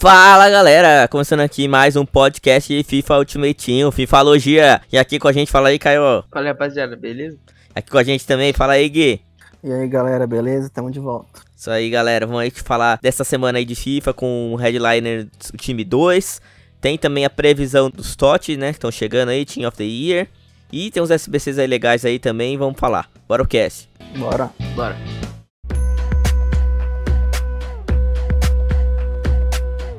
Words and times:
Fala 0.00 0.48
galera, 0.48 1.08
começando 1.08 1.40
aqui 1.40 1.66
mais 1.66 1.96
um 1.96 2.06
podcast 2.06 2.72
de 2.72 2.84
FIFA 2.84 3.18
Ultimate 3.18 3.66
Team, 3.66 3.90
Fifalogia. 3.90 4.80
E 4.92 4.96
aqui 4.96 5.18
com 5.18 5.26
a 5.26 5.32
gente, 5.32 5.50
fala 5.50 5.70
aí, 5.70 5.78
Caio. 5.78 6.22
Fala 6.30 6.46
rapaziada, 6.46 6.94
beleza? 6.94 7.36
Aqui 7.74 7.90
com 7.90 7.98
a 7.98 8.04
gente 8.04 8.24
também, 8.24 8.52
fala 8.52 8.74
aí, 8.74 8.88
Gui. 8.88 9.20
E 9.60 9.72
aí 9.72 9.88
galera, 9.88 10.24
beleza? 10.24 10.70
Tamo 10.72 10.88
de 10.88 11.00
volta. 11.00 11.40
Isso 11.56 11.68
aí 11.68 11.90
galera, 11.90 12.26
vamos 12.26 12.40
aí 12.40 12.48
te 12.48 12.62
falar 12.62 13.00
dessa 13.02 13.24
semana 13.24 13.58
aí 13.58 13.64
de 13.64 13.74
FIFA 13.74 14.14
com 14.14 14.52
o 14.52 14.56
Headliner 14.56 15.24
do 15.24 15.58
time 15.58 15.82
2. 15.82 16.40
Tem 16.80 16.96
também 16.96 17.24
a 17.24 17.30
previsão 17.30 17.90
dos 17.90 18.14
TOT, 18.14 18.56
né, 18.56 18.68
que 18.68 18.76
estão 18.76 18.92
chegando 18.92 19.30
aí, 19.30 19.44
Team 19.44 19.66
of 19.66 19.76
the 19.76 19.82
Year. 19.82 20.28
E 20.70 20.92
tem 20.92 21.02
uns 21.02 21.10
SBCs 21.10 21.58
aí 21.58 21.66
legais 21.66 22.04
aí 22.04 22.20
também, 22.20 22.56
vamos 22.56 22.78
falar. 22.78 23.10
Bora 23.26 23.42
o 23.42 23.48
cast. 23.48 23.90
Bora. 24.16 24.48
Bora. 24.76 24.96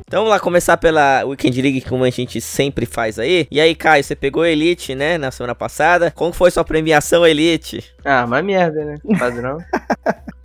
Então 0.10 0.22
vamos 0.22 0.32
lá 0.32 0.40
começar 0.40 0.76
pela 0.76 1.24
Weekend 1.24 1.62
League, 1.62 1.82
como 1.82 2.04
a 2.04 2.10
gente 2.10 2.42
sempre 2.42 2.88
faz 2.88 3.20
aí. 3.20 3.48
E 3.52 3.62
aí, 3.62 3.76
Caio, 3.76 4.04
você 4.04 4.16
pegou 4.16 4.44
Elite, 4.44 4.96
né, 4.96 5.20
na 5.20 5.30
semana 5.30 5.54
passada. 5.54 6.10
Como 6.10 6.34
foi 6.34 6.50
sua 6.50 6.64
premiação 6.64 7.28
Elite? 7.28 7.84
Ah, 8.04 8.26
uma 8.26 8.42
merda, 8.42 8.84
né? 8.84 8.96
Padrão. 9.20 9.60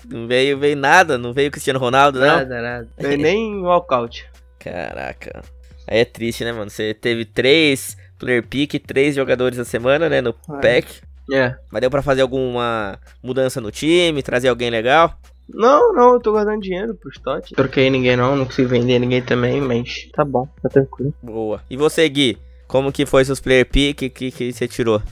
Não 0.07 0.27
veio, 0.27 0.59
veio 0.59 0.77
nada, 0.77 1.17
não 1.17 1.33
veio 1.33 1.51
Cristiano 1.51 1.79
Ronaldo, 1.79 2.21
não? 2.21 2.27
nada, 2.27 2.61
nada. 2.61 2.89
Foi 3.01 3.17
nem 3.17 3.63
walkout. 3.63 4.27
Caraca. 4.61 5.43
Aí 5.89 6.01
é 6.01 6.05
triste, 6.05 6.45
né, 6.45 6.53
mano? 6.53 6.69
Você 6.69 6.93
teve 6.93 7.25
três 7.25 7.97
player 8.19 8.43
pick, 8.47 8.75
três 8.87 9.15
jogadores 9.17 9.57
na 9.57 9.65
semana, 9.65 10.11
né, 10.11 10.21
no 10.21 10.35
É. 10.59 10.61
pack. 10.61 11.01
É. 11.33 11.55
Mas 11.73 11.81
deu 11.81 11.91
pra 11.91 12.03
fazer 12.03 12.21
alguma 12.21 12.99
mudança 13.23 13.63
no 13.63 13.71
time, 13.71 14.23
trazer 14.23 14.49
alguém 14.49 14.69
legal? 14.69 15.19
Não, 15.49 15.93
não, 15.93 16.15
eu 16.15 16.21
tô 16.21 16.33
guardando 16.33 16.63
dinheiro 16.63 16.95
pros 16.95 17.19
TOT. 17.19 17.55
Troquei 17.55 17.91
ninguém 17.91 18.17
não, 18.17 18.35
não 18.37 18.47
consigo 18.47 18.69
vender 18.69 18.99
ninguém 18.99 19.23
também, 19.23 19.61
mas 19.61 20.09
tá 20.13 20.25
bom, 20.25 20.49
tá 20.63 20.69
tranquilo. 20.69 21.13
Boa. 21.23 21.61
E 21.69 21.77
você, 21.77 22.09
Gui? 22.09 22.39
Como 22.67 22.91
que 22.91 23.05
foi 23.05 23.25
seus 23.25 23.41
player 23.41 23.69
pick? 23.69 24.11
que, 24.11 24.31
que 24.31 24.53
você 24.53 24.67
tirou? 24.67 25.03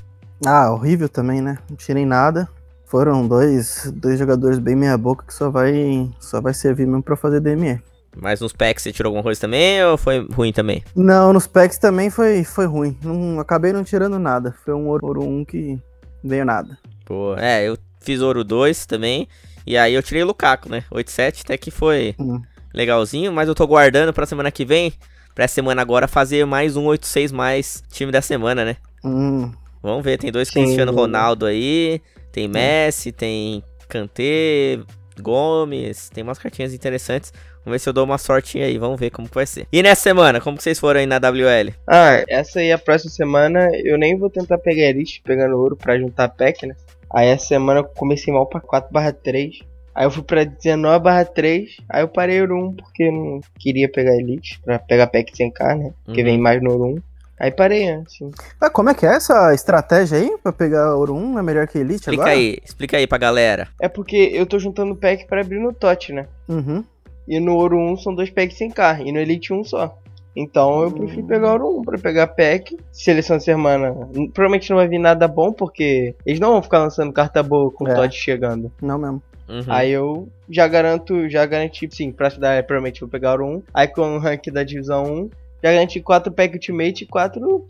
Ah, 0.45 0.73
horrível 0.73 1.09
também, 1.09 1.41
né? 1.41 1.59
Não 1.69 1.77
tirei 1.77 2.05
nada. 2.05 2.49
Foram 2.87 3.27
dois, 3.27 3.91
dois 3.95 4.19
jogadores 4.19 4.59
bem 4.59 4.77
meia 4.77 4.99
boca 4.99 5.25
que 5.27 5.33
só 5.33 5.51
vai, 5.51 6.11
só 6.19 6.41
vai 6.41 6.53
servir 6.53 6.87
mesmo 6.87 7.03
pra 7.03 7.17
fazer 7.17 7.41
DME. 7.41 7.81
Mas 8.15 8.41
nos 8.41 8.53
packs 8.53 8.83
você 8.83 8.93
tirou 8.93 9.09
alguma 9.09 9.23
coisa 9.23 9.41
também 9.41 9.83
ou 9.85 9.97
foi 9.97 10.27
ruim 10.31 10.53
também? 10.53 10.85
Não, 10.95 11.33
nos 11.33 11.47
packs 11.47 11.79
também 11.79 12.11
foi, 12.11 12.45
foi 12.45 12.67
ruim. 12.67 12.97
Não, 13.03 13.41
acabei 13.41 13.73
não 13.73 13.85
tirando 13.85 14.19
nada. 14.19 14.55
Foi 14.65 14.75
um 14.75 14.89
ouro, 14.89 15.07
ouro 15.07 15.23
1 15.23 15.45
que 15.47 15.79
veio 16.23 16.45
nada. 16.45 16.77
Pô, 17.07 17.35
é, 17.37 17.67
eu 17.67 17.79
fiz 18.01 18.21
ouro 18.21 18.45
2 18.45 18.85
também. 18.85 19.27
E 19.67 19.77
aí 19.77 19.95
eu 19.95 20.03
tirei 20.03 20.23
o 20.23 20.27
Lukaku, 20.27 20.69
né? 20.69 20.85
8-7 20.91 21.43
até 21.45 21.57
que 21.57 21.71
foi 21.71 22.15
Hum. 22.19 22.41
legalzinho, 22.75 23.33
mas 23.33 23.49
eu 23.49 23.55
tô 23.55 23.67
guardando 23.67 24.13
pra 24.13 24.27
semana 24.27 24.51
que 24.51 24.65
vem. 24.65 24.93
Pra 25.35 25.45
essa 25.45 25.55
semana 25.55 25.81
agora 25.81 26.07
fazer 26.07 26.45
mais 26.45 26.77
um 26.77 26.85
8-6 26.87 27.33
mais 27.33 27.83
time 27.91 28.13
da 28.13 28.21
semana, 28.21 28.65
né? 28.65 28.77
Hum, 29.05 29.51
Vamos 29.83 30.05
ver, 30.05 30.19
tem 30.19 30.31
dois 30.31 30.49
Sim. 30.49 30.63
Cristiano 30.63 30.93
Ronaldo 30.93 31.45
aí, 31.47 32.01
tem 32.31 32.47
Messi, 32.47 33.11
tem 33.11 33.65
Kanté, 33.89 34.79
Gomes, 35.21 36.09
tem 36.11 36.23
umas 36.23 36.39
cartinhas 36.39 36.73
interessantes. 36.75 37.33
Vamos 37.65 37.75
ver 37.75 37.79
se 37.79 37.89
eu 37.89 37.93
dou 37.93 38.05
uma 38.05 38.19
sorte 38.19 38.59
aí, 38.61 38.77
vamos 38.79 38.99
ver 38.99 39.11
como 39.11 39.29
que 39.29 39.35
vai 39.35 39.47
ser. 39.47 39.67
E 39.73 39.83
nessa 39.83 40.03
semana, 40.03 40.41
como 40.41 40.57
que 40.57 40.63
vocês 40.63 40.79
foram 40.79 41.01
aí 41.01 41.07
na 41.07 41.17
WL? 41.19 41.73
Ah, 41.87 42.23
essa 42.29 42.59
aí 42.61 42.71
a 42.73 42.79
próxima 42.79 43.11
semana 43.11 43.71
eu 43.85 43.97
nem 43.99 44.17
vou 44.19 44.29
tentar 44.31 44.59
pegar 44.59 44.83
Elite 44.83 45.23
pegando 45.25 45.57
ouro 45.59 45.77
pra 45.77 45.99
juntar 45.99 46.29
pack, 46.29 46.67
né? 46.67 46.75
Aí 47.15 47.29
essa 47.29 47.47
semana 47.47 47.81
eu 47.81 47.85
comecei 47.85 48.33
mal 48.33 48.47
pra 48.47 48.61
4 48.61 48.91
3. 49.23 49.59
Aí 49.95 50.07
eu 50.07 50.11
fui 50.11 50.23
pra 50.23 50.45
19 50.45 51.25
3. 51.35 51.77
Aí 51.89 52.03
eu 52.03 52.09
parei 52.09 52.41
ouro 52.41 52.57
1 52.69 52.75
porque 52.77 53.11
não 53.11 53.41
queria 53.59 53.91
pegar 53.91 54.15
Elite 54.17 54.61
pra 54.65 54.79
pegar 54.79 55.07
pack 55.09 55.37
sem 55.37 55.51
K, 55.51 55.75
né? 55.75 55.93
Porque 56.05 56.21
Uhum. 56.21 56.27
vem 56.27 56.39
mais 56.39 56.63
no 56.63 56.73
ouro 56.73 56.85
1. 56.97 57.03
Aí 57.41 57.51
parei 57.51 57.89
antes. 57.89 58.17
sim. 58.19 58.31
Ah, 58.61 58.71
como 58.71 58.89
é 58.91 58.95
que 58.95 59.05
é 59.05 59.17
essa 59.17 59.53
estratégia 59.53 60.17
aí 60.19 60.31
pra 60.43 60.53
pegar 60.53 60.95
ouro 60.95 61.13
1? 61.15 61.39
É 61.39 61.43
melhor 61.43 61.67
que 61.67 61.77
Elite 61.79 61.97
Explica 62.03 62.23
agora? 62.23 62.37
aí, 62.37 62.59
explica 62.65 62.97
aí 62.97 63.07
pra 63.07 63.19
galera. 63.19 63.69
É 63.81 63.89
porque 63.89 64.31
eu 64.33 64.47
tô 64.47 64.59
juntando 64.61 64.95
pack 64.95 65.27
pra 65.27 65.41
abrir 65.41 65.59
no 65.59 65.73
TOT, 65.73 66.13
né? 66.13 66.27
Uhum. 66.49 66.85
E 67.27 67.41
no 67.41 67.55
ouro 67.57 67.77
1 67.79 67.97
são 67.99 68.15
dois 68.15 68.31
packs 68.31 68.57
sem 68.57 68.71
K. 68.71 69.01
E 69.05 69.11
no 69.13 69.19
Elite 69.19 69.53
1 69.53 69.65
só. 69.65 69.99
Então 70.35 70.83
eu 70.83 70.91
prefiro 70.91 71.27
pegar 71.27 71.53
ouro 71.53 71.79
1 71.81 71.83
pra 71.83 71.99
pegar 71.99 72.27
pack. 72.29 72.77
Seleção 72.91 73.37
de 73.37 73.45
semana. 73.45 73.93
Provavelmente 74.33 74.71
não 74.71 74.79
vai 74.79 74.89
vir 74.89 74.99
nada 74.99 75.29
bom, 75.29 75.53
porque 75.53 76.15
eles 76.25 76.41
não 76.41 76.53
vão 76.53 76.63
ficar 76.63 76.79
lançando 76.79 77.13
carta 77.13 77.43
boa 77.43 77.71
com 77.71 77.85
o 77.85 77.89
É. 77.89 77.95
TOT 77.95 78.15
chegando. 78.17 78.73
Não 78.81 78.99
mesmo. 78.99 79.23
Uhum. 79.49 79.65
Aí 79.69 79.91
eu 79.91 80.29
já 80.49 80.67
garanto, 80.67 81.29
já 81.29 81.45
garanti, 81.45 81.87
sim, 81.91 82.11
pra 82.11 82.29
dar, 82.31 82.63
provavelmente 82.63 83.01
vou 83.01 83.09
pegar 83.11 83.33
ouro 83.33 83.47
1. 83.47 83.63
Aí 83.75 83.89
com 83.89 84.17
o 84.17 84.19
rank 84.19 84.47
da 84.51 84.63
divisão 84.63 85.05
1, 85.05 85.31
já 85.63 85.73
garanti 85.73 86.01
4 86.01 86.33
pack 86.33 86.55
ultimate 86.55 87.05
e 87.05 87.07
4 87.07 87.67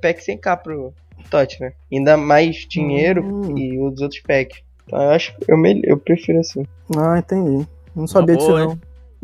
packs 0.00 0.24
sem 0.24 0.38
K 0.38 0.56
pro 0.56 0.94
TOT, 1.28 1.60
né? 1.60 1.72
Ainda 1.92 2.16
mais 2.16 2.56
dinheiro 2.68 3.22
Hum. 3.22 3.58
e 3.58 3.78
os 3.78 4.00
outros 4.00 4.20
packs. 4.22 4.62
Então 4.86 5.02
eu 5.02 5.10
acho 5.10 5.34
eu, 5.46 5.58
me- 5.58 5.82
eu 5.84 5.98
prefiro 5.98 6.38
assim. 6.40 6.64
Ah, 6.96 7.18
entendi. 7.18 7.66
Não 7.94 8.06
sabia 8.06 8.36
disso 8.36 8.48
boa, 8.48 8.64
não. 8.64 8.78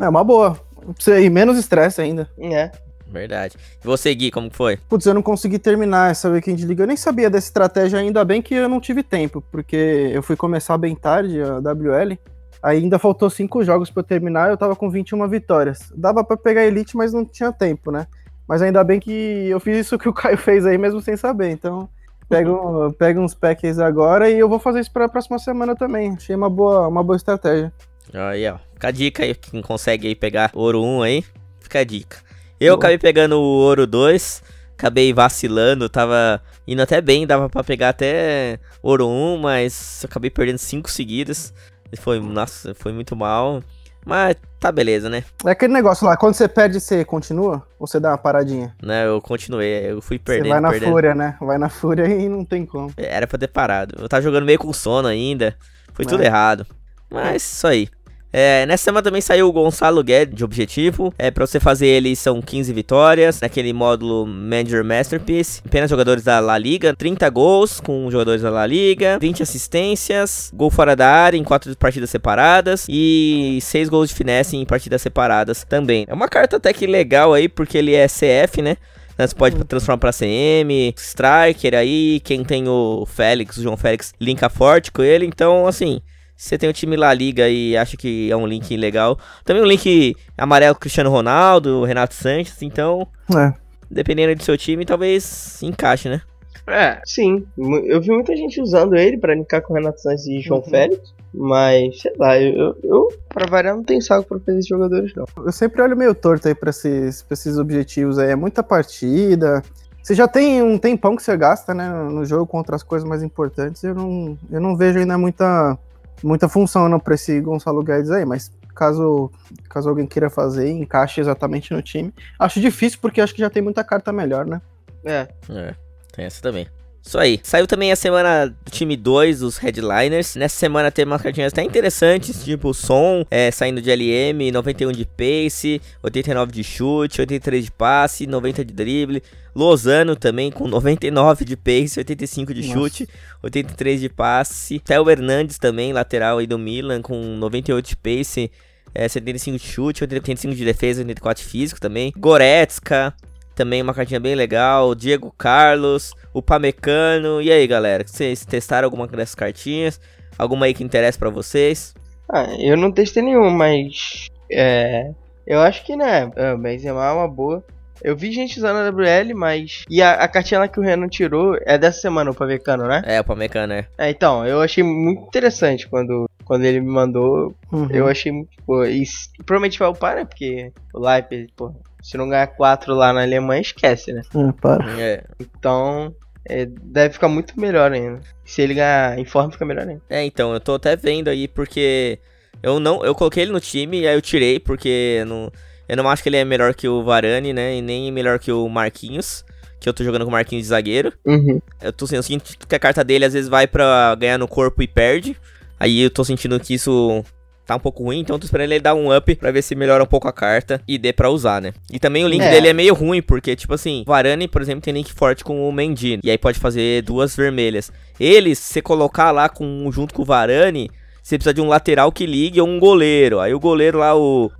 É 0.05 0.09
uma 0.09 0.23
boa. 0.23 0.59
Ir 1.07 1.29
menos 1.29 1.57
estresse 1.57 2.01
ainda. 2.01 2.29
É. 2.37 2.69
Verdade. 3.13 3.55
E 3.81 3.85
você, 3.85 4.13
Gui, 4.13 4.31
como 4.31 4.49
que 4.49 4.55
foi? 4.55 4.77
Putz, 4.89 5.05
eu 5.05 5.13
não 5.13 5.21
consegui 5.21 5.59
terminar 5.59 6.09
essa 6.09 6.29
Weekend 6.29 6.65
League. 6.65 6.81
Eu 6.81 6.87
nem 6.87 6.97
sabia 6.97 7.29
dessa 7.29 7.47
estratégia, 7.47 7.99
ainda 7.99 8.25
bem 8.25 8.41
que 8.41 8.55
eu 8.55 8.67
não 8.67 8.81
tive 8.81 9.03
tempo, 9.03 9.39
porque 9.51 10.09
eu 10.11 10.23
fui 10.23 10.35
começar 10.35 10.77
bem 10.79 10.95
tarde 10.95 11.39
a 11.39 11.59
WL. 11.59 12.17
Ainda 12.63 12.97
faltou 12.97 13.29
cinco 13.29 13.63
jogos 13.63 13.91
pra 13.91 14.01
eu 14.01 14.05
terminar, 14.05 14.49
eu 14.49 14.57
tava 14.57 14.75
com 14.75 14.89
21 14.89 15.27
vitórias. 15.27 15.91
Dava 15.95 16.23
pra 16.23 16.35
pegar 16.35 16.65
Elite, 16.65 16.97
mas 16.97 17.13
não 17.13 17.23
tinha 17.23 17.51
tempo, 17.51 17.91
né? 17.91 18.07
Mas 18.47 18.61
ainda 18.61 18.83
bem 18.83 18.99
que 18.99 19.11
eu 19.47 19.59
fiz 19.59 19.77
isso 19.77 19.97
que 19.99 20.09
o 20.09 20.13
Caio 20.13 20.37
fez 20.37 20.65
aí, 20.65 20.77
mesmo 20.77 20.99
sem 20.99 21.15
saber. 21.15 21.49
Então, 21.51 21.87
pego, 22.27 22.91
pego 22.97 23.19
uns 23.19 23.35
packs 23.35 23.77
agora 23.77 24.29
e 24.29 24.39
eu 24.39 24.49
vou 24.49 24.59
fazer 24.59 24.79
isso 24.79 24.91
pra 24.91 25.07
próxima 25.07 25.37
semana 25.37 25.75
também. 25.75 26.13
Achei 26.13 26.35
uma 26.35 26.49
boa, 26.49 26.87
uma 26.87 27.03
boa 27.03 27.15
estratégia. 27.15 27.71
Aí, 28.11 28.49
ó. 28.49 28.57
Fica 28.73 28.87
a 28.87 28.91
dica 28.91 29.23
aí, 29.23 29.35
quem 29.35 29.61
consegue 29.61 30.07
aí 30.07 30.15
pegar 30.15 30.49
ouro 30.53 30.81
1 30.81 31.01
aí, 31.03 31.23
fica 31.59 31.79
a 31.79 31.83
dica. 31.83 32.17
Eu 32.63 32.75
Boa. 32.75 32.79
acabei 32.79 32.97
pegando 32.97 33.35
o 33.37 33.41
ouro 33.43 33.85
2, 33.85 34.41
acabei 34.77 35.13
vacilando, 35.13 35.89
tava 35.89 36.41
indo 36.67 36.81
até 36.81 37.01
bem, 37.01 37.27
dava 37.27 37.49
pra 37.49 37.63
pegar 37.63 37.89
até 37.89 38.59
ouro 38.81 39.07
1, 39.07 39.37
mas 39.37 40.01
acabei 40.05 40.29
perdendo 40.29 40.57
5 40.57 40.89
seguidas. 40.89 41.53
Foi, 41.99 42.19
nossa, 42.19 42.73
foi 42.73 42.91
muito 42.93 43.15
mal. 43.15 43.61
Mas 44.05 44.35
tá 44.59 44.69
beleza, 44.71 45.09
né? 45.09 45.23
É 45.45 45.51
aquele 45.51 45.71
negócio 45.73 46.05
lá, 46.05 46.17
quando 46.17 46.33
você 46.33 46.47
perde, 46.47 46.79
você 46.79 47.05
continua? 47.05 47.65
Ou 47.79 47.87
você 47.87 47.99
dá 48.01 48.09
uma 48.11 48.17
paradinha? 48.17 48.75
né? 48.83 49.07
Eu 49.07 49.21
continuei, 49.21 49.91
eu 49.91 50.01
fui 50.01 50.17
Você 50.17 50.23
perdendo, 50.23 50.49
vai 50.49 50.59
na 50.59 50.69
perdendo. 50.71 50.91
fúria, 50.91 51.15
né? 51.15 51.37
Vai 51.39 51.57
na 51.57 51.69
fúria 51.69 52.05
e 52.05 52.27
não 52.27 52.43
tem 52.43 52.65
como. 52.65 52.91
Era 52.97 53.25
pra 53.27 53.37
ter 53.39 53.47
parado. 53.47 53.95
Eu 54.01 54.09
tava 54.09 54.21
jogando 54.21 54.45
meio 54.45 54.59
com 54.59 54.73
sono 54.73 55.07
ainda. 55.07 55.55
Foi 55.93 56.05
tudo 56.05 56.21
É. 56.23 56.25
errado. 56.25 56.65
Mas 57.09 57.43
isso 57.43 57.65
aí. 57.67 57.87
É, 58.35 58.65
nessa 58.65 58.85
semana 58.85 59.03
também 59.03 59.21
saiu 59.21 59.47
o 59.47 59.51
Gonçalo 59.51 60.03
Guedes 60.03 60.35
de 60.35 60.43
objetivo. 60.43 61.13
É, 61.19 61.29
pra 61.29 61.45
você 61.45 61.59
fazer 61.59 61.85
ele 61.85 62.15
são 62.15 62.41
15 62.41 62.73
vitórias. 62.73 63.39
Naquele 63.39 63.71
módulo 63.71 64.25
Manager 64.25 64.83
Masterpiece. 64.83 65.61
Apenas 65.63 65.87
jogadores 65.87 66.23
da 66.23 66.39
La 66.39 66.57
Liga. 66.57 66.95
30 66.95 67.29
gols 67.29 67.79
com 67.79 68.09
jogadores 68.09 68.41
da 68.41 68.49
La 68.49 68.65
Liga. 68.65 69.19
20 69.21 69.43
assistências. 69.43 70.51
Gol 70.51 70.71
fora 70.71 70.95
da 70.95 71.07
área 71.07 71.37
em 71.37 71.43
4 71.43 71.77
partidas 71.77 72.09
separadas. 72.09 72.87
E 72.89 73.59
6 73.61 73.87
gols 73.87 74.09
de 74.09 74.15
finesse 74.15 74.57
em 74.57 74.65
partidas 74.65 75.03
separadas 75.03 75.63
também. 75.63 76.05
É 76.07 76.13
uma 76.13 76.27
carta 76.27 76.57
até 76.57 76.73
que 76.73 76.87
legal 76.87 77.35
aí, 77.35 77.47
porque 77.47 77.77
ele 77.77 77.93
é 77.93 78.07
CF, 78.07 78.63
né? 78.63 78.77
Então 79.13 79.27
Você 79.27 79.35
pode 79.35 79.63
transformar 79.65 79.99
pra 79.99 80.11
CM, 80.11 80.91
Striker 80.97 81.75
aí, 81.75 82.19
quem 82.23 82.43
tem 82.43 82.67
o 82.67 83.05
Félix, 83.05 83.57
o 83.57 83.61
João 83.61 83.77
Félix, 83.77 84.11
linka 84.19 84.49
forte 84.49 84.91
com 84.91 85.03
ele. 85.03 85.23
Então, 85.23 85.67
assim, 85.67 86.01
você 86.35 86.57
tem 86.57 86.69
o 86.69 86.73
time 86.73 86.95
La 86.95 87.13
Liga 87.13 87.47
e 87.49 87.75
acha 87.77 87.95
que 87.97 88.29
é 88.31 88.35
um 88.35 88.45
link 88.47 88.75
legal. 88.75 89.17
Também 89.45 89.61
um 89.63 89.67
link 89.67 90.15
amarelo 90.37 90.75
Cristiano 90.75 91.09
Ronaldo, 91.09 91.83
Renato 91.83 92.13
Sanches. 92.13 92.61
Então, 92.61 93.07
É. 93.35 93.53
dependendo 93.89 94.35
do 94.35 94.43
seu 94.43 94.57
time, 94.57 94.85
talvez 94.85 95.61
encaixe, 95.63 96.09
né? 96.09 96.21
É, 96.67 97.01
sim. 97.05 97.45
Eu 97.57 97.99
vi 98.01 98.11
muita 98.11 98.35
gente 98.37 98.61
usando 98.61 98.95
ele 98.95 99.17
pra 99.17 99.35
linkar 99.35 99.61
com 99.61 99.73
o 99.73 99.75
Renato 99.75 99.99
Santos 100.01 100.25
e 100.27 100.39
João 100.39 100.59
Uhum. 100.61 100.69
Félix. 100.69 101.13
Mas, 101.35 101.99
sei 102.01 102.13
lá, 102.17 102.39
eu, 102.39 102.53
eu, 102.53 102.77
eu, 102.83 103.07
pra 103.27 103.47
variar, 103.49 103.75
não 103.75 103.83
tenho 103.83 104.01
saco 104.01 104.23
pra 104.27 104.39
fazer 104.39 104.59
esses 104.59 104.67
jogadores, 104.69 105.11
não. 105.15 105.25
Eu 105.43 105.51
sempre 105.51 105.81
olho 105.81 105.97
meio 105.97 106.13
torto 106.13 106.47
aí 106.47 106.53
pra 106.53 106.69
esses, 106.69 107.23
pra 107.23 107.33
esses 107.33 107.57
objetivos 107.57 108.19
aí. 108.19 108.29
É 108.29 108.35
muita 108.35 108.61
partida. 108.61 109.63
Você 110.01 110.13
já 110.13 110.27
tem 110.27 110.61
um 110.61 110.77
tempão 110.77 111.15
que 111.15 111.23
você 111.23 111.35
gasta, 111.35 111.73
né, 111.73 111.89
no 111.89 112.23
jogo 112.23 112.45
contra 112.45 112.75
as 112.75 112.83
coisas 112.83 113.07
mais 113.07 113.23
importantes. 113.23 113.83
Eu 113.83 113.95
não, 113.95 114.37
eu 114.51 114.61
não 114.61 114.75
vejo 114.77 114.99
ainda 114.99 115.17
muita, 115.17 115.77
muita 116.23 116.47
função 116.47 116.87
não 116.89 116.99
pra 116.99 117.15
esse 117.15 117.39
Gonçalo 117.41 117.83
Guedes 117.83 118.09
aí, 118.11 118.25
mas 118.25 118.51
caso, 118.73 119.31
caso 119.69 119.89
alguém 119.89 120.07
queira 120.07 120.29
fazer, 120.29 120.69
encaixe 120.69 121.21
exatamente 121.21 121.73
no 121.73 121.81
time. 121.81 122.13
Acho 122.39 122.59
difícil 122.59 122.99
porque 123.01 123.21
acho 123.21 123.33
que 123.33 123.41
já 123.41 123.49
tem 123.49 123.61
muita 123.61 123.83
carta 123.83 124.11
melhor, 124.11 124.45
né? 124.45 124.61
É. 125.05 125.27
É, 125.49 125.75
tem 126.11 126.25
essa 126.25 126.41
também. 126.41 126.67
Isso 127.05 127.19
aí. 127.19 127.39
Saiu 127.43 127.67
também 127.67 127.91
a 127.91 127.97
semana 127.97 128.47
do 128.47 128.71
time 128.71 128.95
2, 128.95 129.41
os 129.41 129.57
headliners. 129.57 130.35
Nessa 130.35 130.55
semana 130.55 130.89
tem 130.89 131.03
umas 131.03 131.21
cartinhas 131.21 131.51
até 131.51 131.61
interessantes, 131.61 132.43
tipo 132.43 132.69
o 132.69 132.73
Som, 132.73 133.25
é, 133.29 133.51
saindo 133.51 133.81
de 133.81 133.91
LM, 133.91 134.51
91 134.51 134.91
de 134.93 135.05
pace, 135.05 135.81
89 136.01 136.53
de 136.53 136.63
chute, 136.63 137.19
83 137.19 137.65
de 137.65 137.71
passe, 137.71 138.25
90 138.25 138.63
de 138.63 138.73
drible. 138.73 139.21
Lozano 139.53 140.15
também 140.15 140.49
com 140.49 140.65
99 140.65 141.43
de 141.43 141.57
pace, 141.57 141.99
85 141.99 142.53
de 142.53 142.61
Nossa. 142.61 142.73
chute, 142.73 143.09
83 143.43 143.99
de 143.99 144.09
passe. 144.09 144.79
Theo 144.79 145.09
Hernandes 145.09 145.57
também, 145.57 145.91
lateral 145.91 146.37
aí 146.37 146.47
do 146.47 146.57
Milan, 146.57 147.01
com 147.01 147.21
98 147.37 147.89
de 147.89 147.95
pace, 147.97 148.49
é, 148.95 149.07
75 149.09 149.57
de 149.57 149.67
chute, 149.67 150.03
85 150.03 150.55
de 150.55 150.65
defesa, 150.65 151.01
84 151.01 151.43
de 151.43 151.49
físico 151.49 151.81
também. 151.81 152.13
Goretzka, 152.17 153.13
também 153.55 153.81
uma 153.81 153.93
cartinha 153.93 154.19
bem 154.19 154.35
legal. 154.35 154.93
Diego 154.95 155.33
Carlos, 155.37 156.13
o 156.33 156.41
Pamecano. 156.41 157.41
E 157.41 157.51
aí, 157.51 157.65
galera? 157.67 158.03
Vocês 158.05 158.45
testaram 158.45 158.85
alguma 158.85 159.07
dessas 159.07 159.35
cartinhas? 159.35 159.99
Alguma 160.37 160.65
aí 160.65 160.73
que 160.73 160.83
interessa 160.83 161.17
para 161.17 161.29
vocês? 161.29 161.93
Ah, 162.29 162.47
eu 162.59 162.75
não 162.75 162.91
testei 162.91 163.21
nenhum, 163.21 163.49
mas. 163.49 164.27
É. 164.51 165.11
Eu 165.45 165.59
acho 165.59 165.85
que, 165.85 165.95
né? 165.95 166.31
É, 166.35 166.55
Benzema 166.55 167.05
é 167.05 167.11
uma 167.11 167.27
boa. 167.27 167.63
Eu 168.01 168.17
vi 168.17 168.31
gente 168.31 168.57
usando 168.57 168.77
a 168.77 168.89
WL, 168.89 169.33
mas. 169.33 169.85
E 169.89 170.01
a, 170.01 170.13
a 170.13 170.27
cartinha 170.27 170.59
lá 170.59 170.67
que 170.67 170.79
o 170.79 170.83
Renan 170.83 171.07
tirou 171.07 171.57
é 171.61 171.77
dessa 171.77 172.01
semana, 172.01 172.31
o 172.31 172.35
Pamecano, 172.35 172.85
né? 172.85 173.01
É, 173.05 173.21
o 173.21 173.23
Pamecano, 173.23 173.73
é. 173.73 173.87
É, 173.97 174.09
então, 174.09 174.45
eu 174.45 174.61
achei 174.61 174.83
muito 174.83 175.23
interessante 175.23 175.87
quando, 175.87 176.29
quando 176.43 176.65
ele 176.65 176.81
me 176.81 176.91
mandou. 176.91 177.55
Uhum. 177.71 177.87
Eu 177.89 178.07
achei 178.07 178.31
muito. 178.31 178.49
Pô, 178.65 178.83
e 178.83 179.03
provavelmente 179.45 179.79
vai 179.79 179.87
upar, 179.87 180.15
né? 180.15 180.25
Porque 180.25 180.71
o 180.93 180.99
Leipzig, 180.99 181.47
pô, 181.55 181.73
se 182.03 182.17
não 182.17 182.27
ganhar 182.27 182.47
4 182.47 182.93
lá 182.93 183.13
na 183.13 183.21
Alemanha, 183.23 183.61
esquece, 183.61 184.11
né? 184.11 184.21
É, 184.35 184.51
para. 184.61 185.01
É. 185.01 185.23
Então, 185.39 186.13
é, 186.45 186.65
deve 186.65 187.13
ficar 187.13 187.29
muito 187.29 187.57
melhor 187.57 187.93
ainda. 187.93 188.19
Se 188.43 188.61
ele 188.61 188.73
ganhar 188.73 189.17
em 189.17 189.23
forma, 189.23 189.53
fica 189.53 189.65
melhor 189.65 189.87
ainda. 189.87 190.01
É, 190.09 190.23
então, 190.23 190.53
eu 190.53 190.59
tô 190.59 190.75
até 190.75 190.97
vendo 190.97 191.29
aí, 191.29 191.47
porque 191.47 192.19
eu 192.61 192.77
não. 192.77 193.03
Eu 193.05 193.15
coloquei 193.15 193.43
ele 193.43 193.53
no 193.53 193.59
time 193.61 194.01
e 194.01 194.07
aí 194.07 194.15
eu 194.15 194.21
tirei, 194.21 194.59
porque 194.59 195.23
não, 195.25 195.49
eu 195.87 195.95
não 195.95 196.09
acho 196.09 196.21
que 196.21 196.27
ele 196.27 196.35
é 196.35 196.43
melhor 196.43 196.73
que 196.73 196.89
o 196.89 197.01
Varane, 197.03 197.53
né? 197.53 197.77
E 197.77 197.81
nem 197.81 198.11
melhor 198.11 198.37
que 198.37 198.51
o 198.51 198.67
Marquinhos. 198.67 199.45
Que 199.79 199.87
eu 199.87 199.93
tô 199.93 200.03
jogando 200.03 200.23
com 200.23 200.29
o 200.29 200.31
Marquinhos 200.31 200.63
de 200.63 200.69
zagueiro. 200.69 201.13
Uhum. 201.25 201.61
Eu 201.81 201.93
tô 201.93 202.05
sentindo 202.05 202.43
que 202.43 202.75
a 202.75 202.79
carta 202.79 203.03
dele 203.03 203.25
às 203.25 203.33
vezes 203.33 203.49
vai 203.49 203.65
pra 203.65 204.13
ganhar 204.15 204.37
no 204.37 204.47
corpo 204.47 204.83
e 204.83 204.87
perde. 204.87 205.37
Aí 205.79 206.01
eu 206.01 206.09
tô 206.09 206.23
sentindo 206.23 206.59
que 206.59 206.73
isso 206.73 207.23
tá 207.65 207.75
um 207.75 207.79
pouco 207.79 208.03
ruim, 208.03 208.19
então 208.19 208.37
tô 208.37 208.45
esperando 208.45 208.71
ele 208.71 208.79
dar 208.79 208.93
um 208.93 209.15
up 209.15 209.35
pra 209.35 209.51
ver 209.51 209.61
se 209.61 209.75
melhora 209.75 210.03
um 210.03 210.07
pouco 210.07 210.27
a 210.27 210.33
carta 210.33 210.81
e 210.87 210.97
dê 210.97 211.13
pra 211.13 211.29
usar, 211.29 211.61
né? 211.61 211.73
E 211.91 211.99
também 211.99 212.25
o 212.25 212.27
link 212.27 212.41
é. 212.41 212.51
dele 212.51 212.67
é 212.67 212.73
meio 212.73 212.93
ruim, 212.93 213.21
porque, 213.21 213.55
tipo 213.55 213.73
assim, 213.73 214.03
Varane, 214.05 214.47
por 214.47 214.61
exemplo, 214.61 214.81
tem 214.81 214.93
link 214.93 215.13
forte 215.13 215.43
com 215.43 215.67
o 215.67 215.71
Mendy, 215.71 216.19
e 216.23 216.29
aí 216.29 216.37
pode 216.37 216.59
fazer 216.59 217.01
duas 217.03 217.35
vermelhas. 217.35 217.91
Ele, 218.19 218.53
se 218.55 218.73
você 218.73 218.81
colocar 218.81 219.31
lá 219.31 219.49
com, 219.49 219.89
junto 219.91 220.13
com 220.13 220.21
o 220.21 220.25
Varane, 220.25 220.89
você 221.21 221.37
precisa 221.37 221.53
de 221.53 221.61
um 221.61 221.67
lateral 221.67 222.11
que 222.11 222.25
ligue 222.25 222.59
ou 222.59 222.67
um 222.67 222.79
goleiro. 222.79 223.39
Aí 223.39 223.53
o 223.53 223.59
goleiro 223.59 223.99
lá, 223.99 224.13
o 224.15 224.51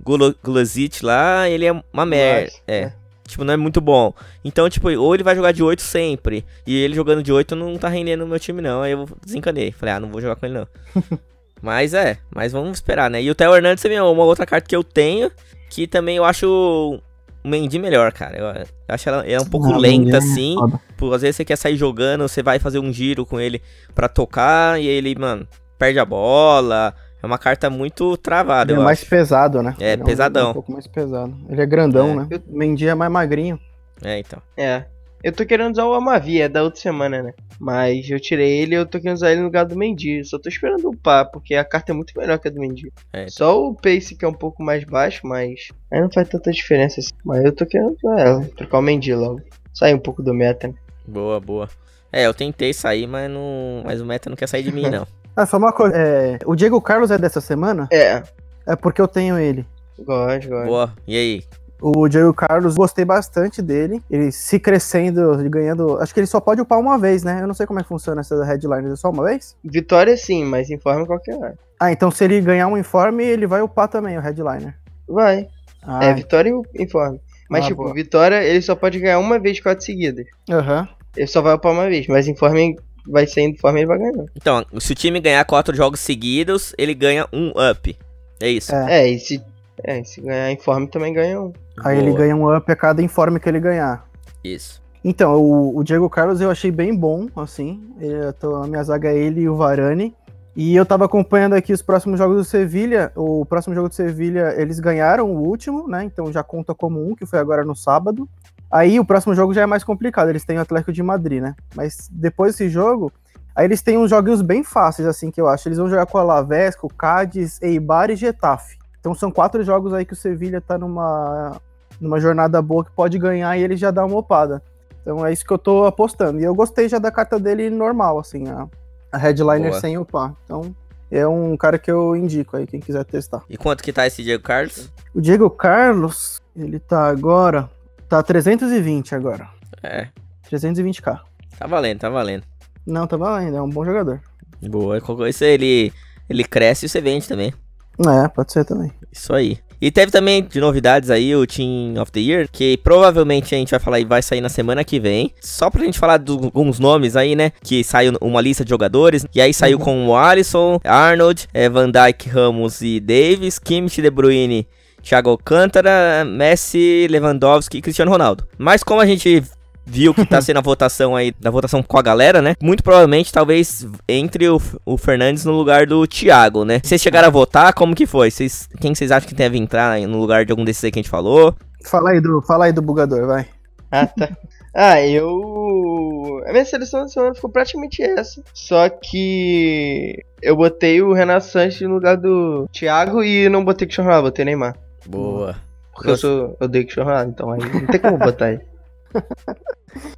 Glazit 0.42 1.04
lá, 1.04 1.48
ele 1.48 1.66
é 1.66 1.82
uma 1.92 2.06
merda. 2.06 2.50
É. 2.66 2.76
é. 2.76 2.92
Tipo, 3.26 3.44
não 3.44 3.54
é 3.54 3.56
muito 3.56 3.80
bom. 3.80 4.12
Então, 4.44 4.68
tipo, 4.68 4.90
ou 4.90 5.14
ele 5.14 5.22
vai 5.22 5.34
jogar 5.34 5.52
de 5.52 5.62
8 5.62 5.82
sempre. 5.82 6.44
E 6.66 6.74
ele 6.76 6.94
jogando 6.94 7.22
de 7.22 7.32
8 7.32 7.54
não 7.56 7.76
tá 7.76 7.88
rendendo 7.88 8.20
no 8.20 8.26
meu 8.26 8.38
time, 8.38 8.62
não. 8.62 8.82
Aí 8.82 8.92
eu 8.92 9.08
desencanei. 9.24 9.72
Falei, 9.72 9.94
ah, 9.94 10.00
não 10.00 10.10
vou 10.10 10.20
jogar 10.20 10.36
com 10.36 10.46
ele, 10.46 10.54
não. 10.54 10.68
Mas 11.64 11.94
é, 11.94 12.18
mas 12.28 12.52
vamos 12.52 12.72
esperar, 12.72 13.08
né? 13.08 13.22
E 13.22 13.30
o 13.30 13.34
Theo 13.34 13.56
Hernandes 13.56 13.82
também 13.82 13.96
é 13.96 14.02
uma 14.02 14.22
outra 14.22 14.44
carta 14.44 14.68
que 14.68 14.76
eu 14.76 14.84
tenho, 14.84 15.32
que 15.70 15.86
também 15.86 16.18
eu 16.18 16.24
acho 16.24 16.46
o 16.46 17.48
Mendy 17.48 17.78
melhor, 17.78 18.12
cara. 18.12 18.36
Eu 18.36 18.66
acho 18.86 19.08
ela 19.08 19.26
é 19.26 19.40
um 19.40 19.46
pouco 19.46 19.72
ah, 19.72 19.78
lenta, 19.78 20.16
é 20.16 20.18
assim. 20.18 20.56
Por, 20.94 21.14
às 21.14 21.22
vezes 21.22 21.36
você 21.36 21.44
quer 21.44 21.56
sair 21.56 21.74
jogando, 21.74 22.28
você 22.28 22.42
vai 22.42 22.58
fazer 22.58 22.78
um 22.78 22.92
giro 22.92 23.24
com 23.24 23.40
ele 23.40 23.62
pra 23.94 24.10
tocar, 24.10 24.78
e 24.78 24.86
ele, 24.86 25.14
mano, 25.18 25.48
perde 25.78 25.98
a 25.98 26.04
bola. 26.04 26.94
É 27.22 27.26
uma 27.26 27.38
carta 27.38 27.70
muito 27.70 28.14
travada, 28.18 28.70
ele 28.70 28.82
é 28.82 28.84
mais 28.84 29.02
pesado, 29.02 29.62
né? 29.62 29.74
É, 29.80 29.92
é 29.92 29.96
pesadão. 29.96 30.48
Um, 30.48 30.50
um 30.50 30.54
pouco 30.54 30.72
mais 30.72 30.86
pesado. 30.86 31.34
Ele 31.48 31.62
é 31.62 31.64
grandão, 31.64 32.10
é. 32.10 32.14
né? 32.16 32.28
O 32.46 32.58
Mendy 32.58 32.86
é 32.86 32.94
mais 32.94 33.10
magrinho. 33.10 33.58
É, 34.02 34.18
então. 34.18 34.42
É. 34.54 34.84
Eu 35.24 35.32
tô 35.32 35.46
querendo 35.46 35.72
usar 35.72 35.86
o 35.86 35.94
Amavi, 35.94 36.42
é 36.42 36.50
da 36.50 36.62
outra 36.62 36.78
semana, 36.78 37.22
né? 37.22 37.32
Mas 37.58 38.10
eu 38.10 38.20
tirei 38.20 38.58
ele 38.58 38.74
e 38.74 38.76
eu 38.76 38.84
tô 38.84 39.00
querendo 39.00 39.16
usar 39.16 39.30
ele 39.30 39.40
no 39.40 39.46
lugar 39.46 39.64
do 39.64 39.74
Mendy. 39.74 40.22
Só 40.22 40.38
tô 40.38 40.50
esperando 40.50 40.86
upar, 40.86 41.30
porque 41.30 41.54
a 41.54 41.64
carta 41.64 41.92
é 41.92 41.94
muito 41.94 42.12
melhor 42.14 42.38
que 42.38 42.46
a 42.46 42.50
do 42.50 42.60
Mendy. 42.60 42.92
É. 43.10 43.26
Só 43.30 43.58
o 43.58 43.74
pace 43.74 44.14
que 44.14 44.22
é 44.22 44.28
um 44.28 44.34
pouco 44.34 44.62
mais 44.62 44.84
baixo, 44.84 45.26
mas 45.26 45.68
aí 45.90 45.98
não 45.98 46.12
faz 46.12 46.28
tanta 46.28 46.52
diferença 46.52 47.00
assim. 47.00 47.14
Mas 47.24 47.42
eu 47.42 47.52
tô 47.52 47.64
querendo 47.64 47.96
usar 47.96 48.20
ela, 48.20 48.44
trocar 48.54 48.78
o 48.80 48.82
Mendy 48.82 49.14
logo. 49.14 49.40
Sair 49.72 49.94
um 49.94 49.98
pouco 49.98 50.22
do 50.22 50.34
meta, 50.34 50.68
né? 50.68 50.74
Boa, 51.08 51.40
boa. 51.40 51.70
É, 52.12 52.26
eu 52.26 52.34
tentei 52.34 52.74
sair, 52.74 53.06
mas 53.06 53.30
não. 53.30 53.82
Mas 53.82 54.02
o 54.02 54.04
meta 54.04 54.28
não 54.28 54.36
quer 54.36 54.46
sair 54.46 54.62
de 54.62 54.72
mim, 54.72 54.90
não. 54.90 55.06
ah, 55.34 55.46
só 55.46 55.56
uma 55.56 55.72
coisa. 55.72 55.96
É... 55.96 56.38
O 56.44 56.54
Diego 56.54 56.78
Carlos 56.82 57.10
é 57.10 57.16
dessa 57.16 57.40
semana? 57.40 57.88
É. 57.90 58.22
É 58.66 58.76
porque 58.76 59.00
eu 59.00 59.08
tenho 59.08 59.38
ele. 59.38 59.64
Gosto, 59.98 60.50
gosto. 60.50 60.66
Boa. 60.66 60.92
E 61.06 61.16
aí? 61.16 61.42
O 61.86 62.08
Diego 62.08 62.32
Carlos, 62.32 62.76
gostei 62.76 63.04
bastante 63.04 63.60
dele. 63.60 64.00
Ele 64.10 64.32
se 64.32 64.58
crescendo, 64.58 65.36
ganhando. 65.50 65.98
Acho 65.98 66.14
que 66.14 66.20
ele 66.20 66.26
só 66.26 66.40
pode 66.40 66.62
upar 66.62 66.78
uma 66.78 66.96
vez, 66.96 67.22
né? 67.22 67.42
Eu 67.42 67.46
não 67.46 67.52
sei 67.52 67.66
como 67.66 67.78
é 67.78 67.82
que 67.82 67.88
funciona 67.90 68.22
essa 68.22 68.42
headline. 68.42 68.90
É 68.90 68.96
só 68.96 69.10
uma 69.10 69.24
vez? 69.24 69.54
Vitória 69.62 70.16
sim, 70.16 70.46
mas 70.46 70.70
informe 70.70 71.06
qualquer 71.06 71.36
hora. 71.36 71.58
Ah, 71.78 71.92
então 71.92 72.10
se 72.10 72.24
ele 72.24 72.40
ganhar 72.40 72.68
um 72.68 72.78
informe, 72.78 73.22
ele 73.22 73.46
vai 73.46 73.60
upar 73.60 73.86
também 73.86 74.16
o 74.16 74.20
headliner. 74.22 74.74
Vai. 75.06 75.46
Ah, 75.82 76.06
é, 76.06 76.14
vitória 76.14 76.50
e 76.74 76.82
informe. 76.82 77.20
Mas, 77.50 77.66
ah, 77.66 77.68
tipo, 77.68 77.82
boa. 77.82 77.92
vitória, 77.92 78.42
ele 78.42 78.62
só 78.62 78.74
pode 78.74 78.98
ganhar 78.98 79.18
uma 79.18 79.38
vez 79.38 79.60
quatro 79.60 79.84
seguidas. 79.84 80.24
Aham. 80.50 80.80
Uhum. 80.80 80.88
Ele 81.18 81.26
só 81.26 81.42
vai 81.42 81.52
upar 81.52 81.70
uma 81.70 81.86
vez, 81.86 82.06
mas 82.06 82.26
informe 82.26 82.76
vai 83.06 83.26
ser 83.26 83.42
informe 83.42 83.80
ele 83.80 83.86
vai 83.86 83.98
ganhar. 83.98 84.24
Então, 84.34 84.64
se 84.80 84.90
o 84.90 84.94
time 84.94 85.20
ganhar 85.20 85.44
quatro 85.44 85.76
jogos 85.76 86.00
seguidos, 86.00 86.74
ele 86.78 86.94
ganha 86.94 87.28
um 87.30 87.52
up. 87.70 87.94
É 88.40 88.48
isso. 88.48 88.74
É, 88.74 89.02
é 89.02 89.08
e 89.10 89.18
se 89.18 89.44
é, 89.82 90.02
se 90.04 90.20
ganhar 90.20 90.50
informe 90.50 90.88
também 90.88 91.12
ganha 91.12 91.40
um. 91.40 91.52
Aí 91.82 91.96
Boa. 91.96 92.08
ele 92.08 92.16
ganha 92.16 92.36
um 92.36 92.54
up 92.54 92.70
a 92.70 92.76
cada 92.76 93.02
informe 93.02 93.40
que 93.40 93.48
ele 93.48 93.60
ganhar. 93.60 94.06
Isso. 94.42 94.82
Então, 95.02 95.36
o, 95.36 95.78
o 95.78 95.84
Diego 95.84 96.08
Carlos 96.08 96.40
eu 96.40 96.50
achei 96.50 96.70
bem 96.70 96.94
bom, 96.94 97.28
assim. 97.36 97.94
Tô, 98.40 98.56
a 98.56 98.66
minha 98.66 98.82
zaga 98.82 99.10
é 99.10 99.18
ele 99.18 99.42
e 99.42 99.48
o 99.48 99.56
Varane. 99.56 100.14
E 100.56 100.74
eu 100.74 100.86
tava 100.86 101.04
acompanhando 101.04 101.54
aqui 101.54 101.72
os 101.72 101.82
próximos 101.82 102.18
jogos 102.18 102.36
do 102.36 102.44
Sevilha. 102.44 103.10
O 103.16 103.44
próximo 103.44 103.74
jogo 103.74 103.88
do 103.88 103.94
Sevilha, 103.94 104.54
eles 104.56 104.78
ganharam 104.78 105.30
o 105.30 105.42
último, 105.42 105.88
né? 105.88 106.04
Então 106.04 106.32
já 106.32 106.44
conta 106.44 106.74
como 106.74 107.04
um, 107.04 107.14
que 107.14 107.26
foi 107.26 107.40
agora 107.40 107.64
no 107.64 107.74
sábado. 107.74 108.28
Aí 108.70 108.98
o 108.98 109.04
próximo 109.04 109.34
jogo 109.34 109.52
já 109.52 109.62
é 109.62 109.66
mais 109.66 109.82
complicado. 109.82 110.28
Eles 110.28 110.44
têm 110.44 110.56
o 110.56 110.60
Atlético 110.60 110.92
de 110.92 111.02
Madrid, 111.02 111.42
né? 111.42 111.54
Mas 111.74 112.08
depois 112.10 112.52
desse 112.52 112.70
jogo, 112.70 113.12
aí 113.54 113.66
eles 113.66 113.82
têm 113.82 113.98
uns 113.98 114.10
joguinhos 114.10 114.42
bem 114.42 114.62
fáceis, 114.62 115.08
assim, 115.08 115.30
que 115.30 115.40
eu 115.40 115.48
acho. 115.48 115.68
Eles 115.68 115.78
vão 115.78 115.90
jogar 115.90 116.06
com 116.06 116.18
a 116.18 116.20
Alavés, 116.20 116.76
com 116.76 116.86
o 116.86 116.94
Cádiz, 116.94 117.60
Eibar 117.60 118.10
e 118.10 118.16
Getafe. 118.16 118.78
Então 119.04 119.12
são 119.14 119.30
quatro 119.30 119.62
jogos 119.62 119.92
aí 119.92 120.02
que 120.02 120.14
o 120.14 120.16
Sevilha 120.16 120.62
tá 120.62 120.78
numa, 120.78 121.60
numa 122.00 122.18
jornada 122.18 122.62
boa 122.62 122.82
que 122.82 122.90
pode 122.90 123.18
ganhar 123.18 123.54
e 123.54 123.62
ele 123.62 123.76
já 123.76 123.90
dá 123.90 124.02
uma 124.02 124.16
opada. 124.16 124.62
Então 125.02 125.26
é 125.26 125.30
isso 125.30 125.44
que 125.44 125.52
eu 125.52 125.58
tô 125.58 125.84
apostando. 125.84 126.40
E 126.40 126.44
eu 126.44 126.54
gostei 126.54 126.88
já 126.88 126.98
da 126.98 127.10
carta 127.10 127.38
dele 127.38 127.68
normal, 127.68 128.18
assim, 128.18 128.48
a, 128.48 128.66
a 129.12 129.18
headliner 129.18 129.68
boa. 129.68 129.80
sem 129.82 129.98
upar. 129.98 130.34
Então 130.46 130.74
é 131.10 131.26
um 131.28 131.54
cara 131.54 131.78
que 131.78 131.92
eu 131.92 132.16
indico 132.16 132.56
aí, 132.56 132.66
quem 132.66 132.80
quiser 132.80 133.04
testar. 133.04 133.42
E 133.46 133.58
quanto 133.58 133.84
que 133.84 133.92
tá 133.92 134.06
esse 134.06 134.22
Diego 134.22 134.42
Carlos? 134.42 134.90
O 135.14 135.20
Diego 135.20 135.50
Carlos, 135.50 136.40
ele 136.56 136.78
tá 136.78 137.06
agora. 137.06 137.68
Tá 138.08 138.22
320 138.22 139.14
agora. 139.14 139.50
É. 139.82 140.08
320k. 140.50 141.20
Tá 141.58 141.66
valendo, 141.66 141.98
tá 142.00 142.08
valendo. 142.08 142.44
Não, 142.86 143.06
tá 143.06 143.18
valendo, 143.18 143.54
é 143.54 143.60
um 143.60 143.68
bom 143.68 143.84
jogador. 143.84 144.22
Boa, 144.62 144.98
isso 145.28 145.44
ele, 145.44 145.92
ele 146.26 146.42
cresce 146.42 146.86
e 146.86 146.88
você 146.88 147.02
vende 147.02 147.28
também. 147.28 147.52
É, 147.98 148.28
pode 148.28 148.52
ser 148.52 148.64
também. 148.64 148.92
Isso 149.12 149.32
aí. 149.32 149.58
E 149.80 149.90
teve 149.90 150.10
também 150.10 150.42
de 150.42 150.60
novidades 150.60 151.10
aí 151.10 151.36
o 151.36 151.46
Team 151.46 152.00
of 152.00 152.10
the 152.10 152.20
Year, 152.20 152.48
que 152.50 152.78
provavelmente 152.78 153.54
a 153.54 153.58
gente 153.58 153.70
vai 153.70 153.78
falar 153.80 154.00
e 154.00 154.04
vai 154.04 154.22
sair 154.22 154.40
na 154.40 154.48
semana 154.48 154.82
que 154.82 154.98
vem. 154.98 155.32
Só 155.40 155.68
pra 155.68 155.84
gente 155.84 155.98
falar 155.98 156.16
de 156.16 156.32
alguns 156.32 156.78
nomes 156.78 157.16
aí, 157.16 157.36
né? 157.36 157.52
Que 157.62 157.84
saiu 157.84 158.14
uma 158.20 158.40
lista 158.40 158.64
de 158.64 158.70
jogadores. 158.70 159.26
E 159.34 159.40
aí 159.40 159.52
saiu 159.52 159.78
uhum. 159.78 159.84
com 159.84 160.08
o 160.08 160.16
Alisson, 160.16 160.80
Arnold, 160.82 161.46
é, 161.52 161.68
Van 161.68 161.90
Dijk, 161.90 162.28
Ramos 162.30 162.80
e 162.80 162.98
Davis, 162.98 163.58
Kimmich, 163.58 164.00
De 164.00 164.10
Bruyne, 164.10 164.66
Thiago 165.02 165.28
Alcântara, 165.28 166.24
Messi, 166.24 167.06
Lewandowski 167.10 167.76
e 167.78 167.82
Cristiano 167.82 168.10
Ronaldo. 168.10 168.46
Mas 168.56 168.82
como 168.82 169.02
a 169.02 169.06
gente 169.06 169.44
viu 169.84 170.14
que 170.14 170.24
tá 170.24 170.40
sendo 170.42 170.58
a 170.58 170.62
votação 170.62 171.14
aí, 171.14 171.32
da 171.40 171.50
votação 171.50 171.82
com 171.82 171.98
a 171.98 172.02
galera, 172.02 172.40
né? 172.40 172.54
Muito 172.62 172.82
provavelmente, 172.82 173.32
talvez, 173.32 173.86
entre 174.08 174.48
o, 174.48 174.60
o 174.84 174.96
Fernandes 174.96 175.44
no 175.44 175.52
lugar 175.52 175.86
do 175.86 176.06
Thiago, 176.06 176.64
né? 176.64 176.80
Vocês 176.82 177.00
chegaram 177.00 177.28
a 177.28 177.30
votar, 177.30 177.72
como 177.72 177.94
que 177.94 178.06
foi? 178.06 178.30
Vocês, 178.30 178.68
quem 178.80 178.94
vocês 178.94 179.10
acham 179.10 179.28
que 179.28 179.34
deve 179.34 179.58
entrar 179.58 180.00
no 180.00 180.18
lugar 180.18 180.44
de 180.44 180.52
algum 180.52 180.64
desses 180.64 180.84
aí 180.84 180.90
que 180.90 180.98
a 180.98 181.02
gente 181.02 181.10
falou? 181.10 181.54
Fala 181.84 182.10
aí 182.10 182.20
do, 182.20 182.40
fala 182.42 182.66
aí 182.66 182.72
do 182.72 182.82
bugador, 182.82 183.26
vai. 183.26 183.46
Ah, 183.90 184.06
tá. 184.06 184.30
Ah, 184.74 185.00
eu. 185.06 186.42
A 186.48 186.50
minha 186.50 186.64
seleção 186.64 187.02
da 187.02 187.08
semana 187.08 187.34
ficou 187.34 187.48
praticamente 187.48 188.02
essa. 188.02 188.42
Só 188.52 188.88
que. 188.88 190.20
Eu 190.42 190.56
botei 190.56 191.00
o 191.00 191.12
Renato 191.12 191.46
Sanches 191.46 191.82
no 191.82 191.94
lugar 191.94 192.16
do 192.16 192.68
Thiago 192.72 193.22
e 193.22 193.48
não 193.48 193.64
botei 193.64 193.86
Cristiano 193.86 194.08
Ronaldo, 194.08 194.28
botei 194.30 194.44
Neymar. 194.44 194.76
Boa. 195.06 195.54
Porque 195.94 196.10
eu, 196.10 196.16
sou, 196.16 196.30
eu 196.30 196.56
odeio 196.60 196.84
Cristiano 196.84 197.08
Ronaldo, 197.08 197.30
então 197.30 197.52
aí 197.52 197.60
não 197.60 197.86
tem 197.86 198.00
como 198.00 198.18
botar 198.18 198.50
ele. 198.50 198.62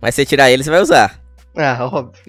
Mas 0.00 0.15
se 0.15 0.25
tirar 0.25 0.50
ele, 0.50 0.62
você 0.65 0.71
vai 0.71 0.81
usar. 0.81 1.21
Ah, 1.57 1.88
óbvio. 1.91 2.23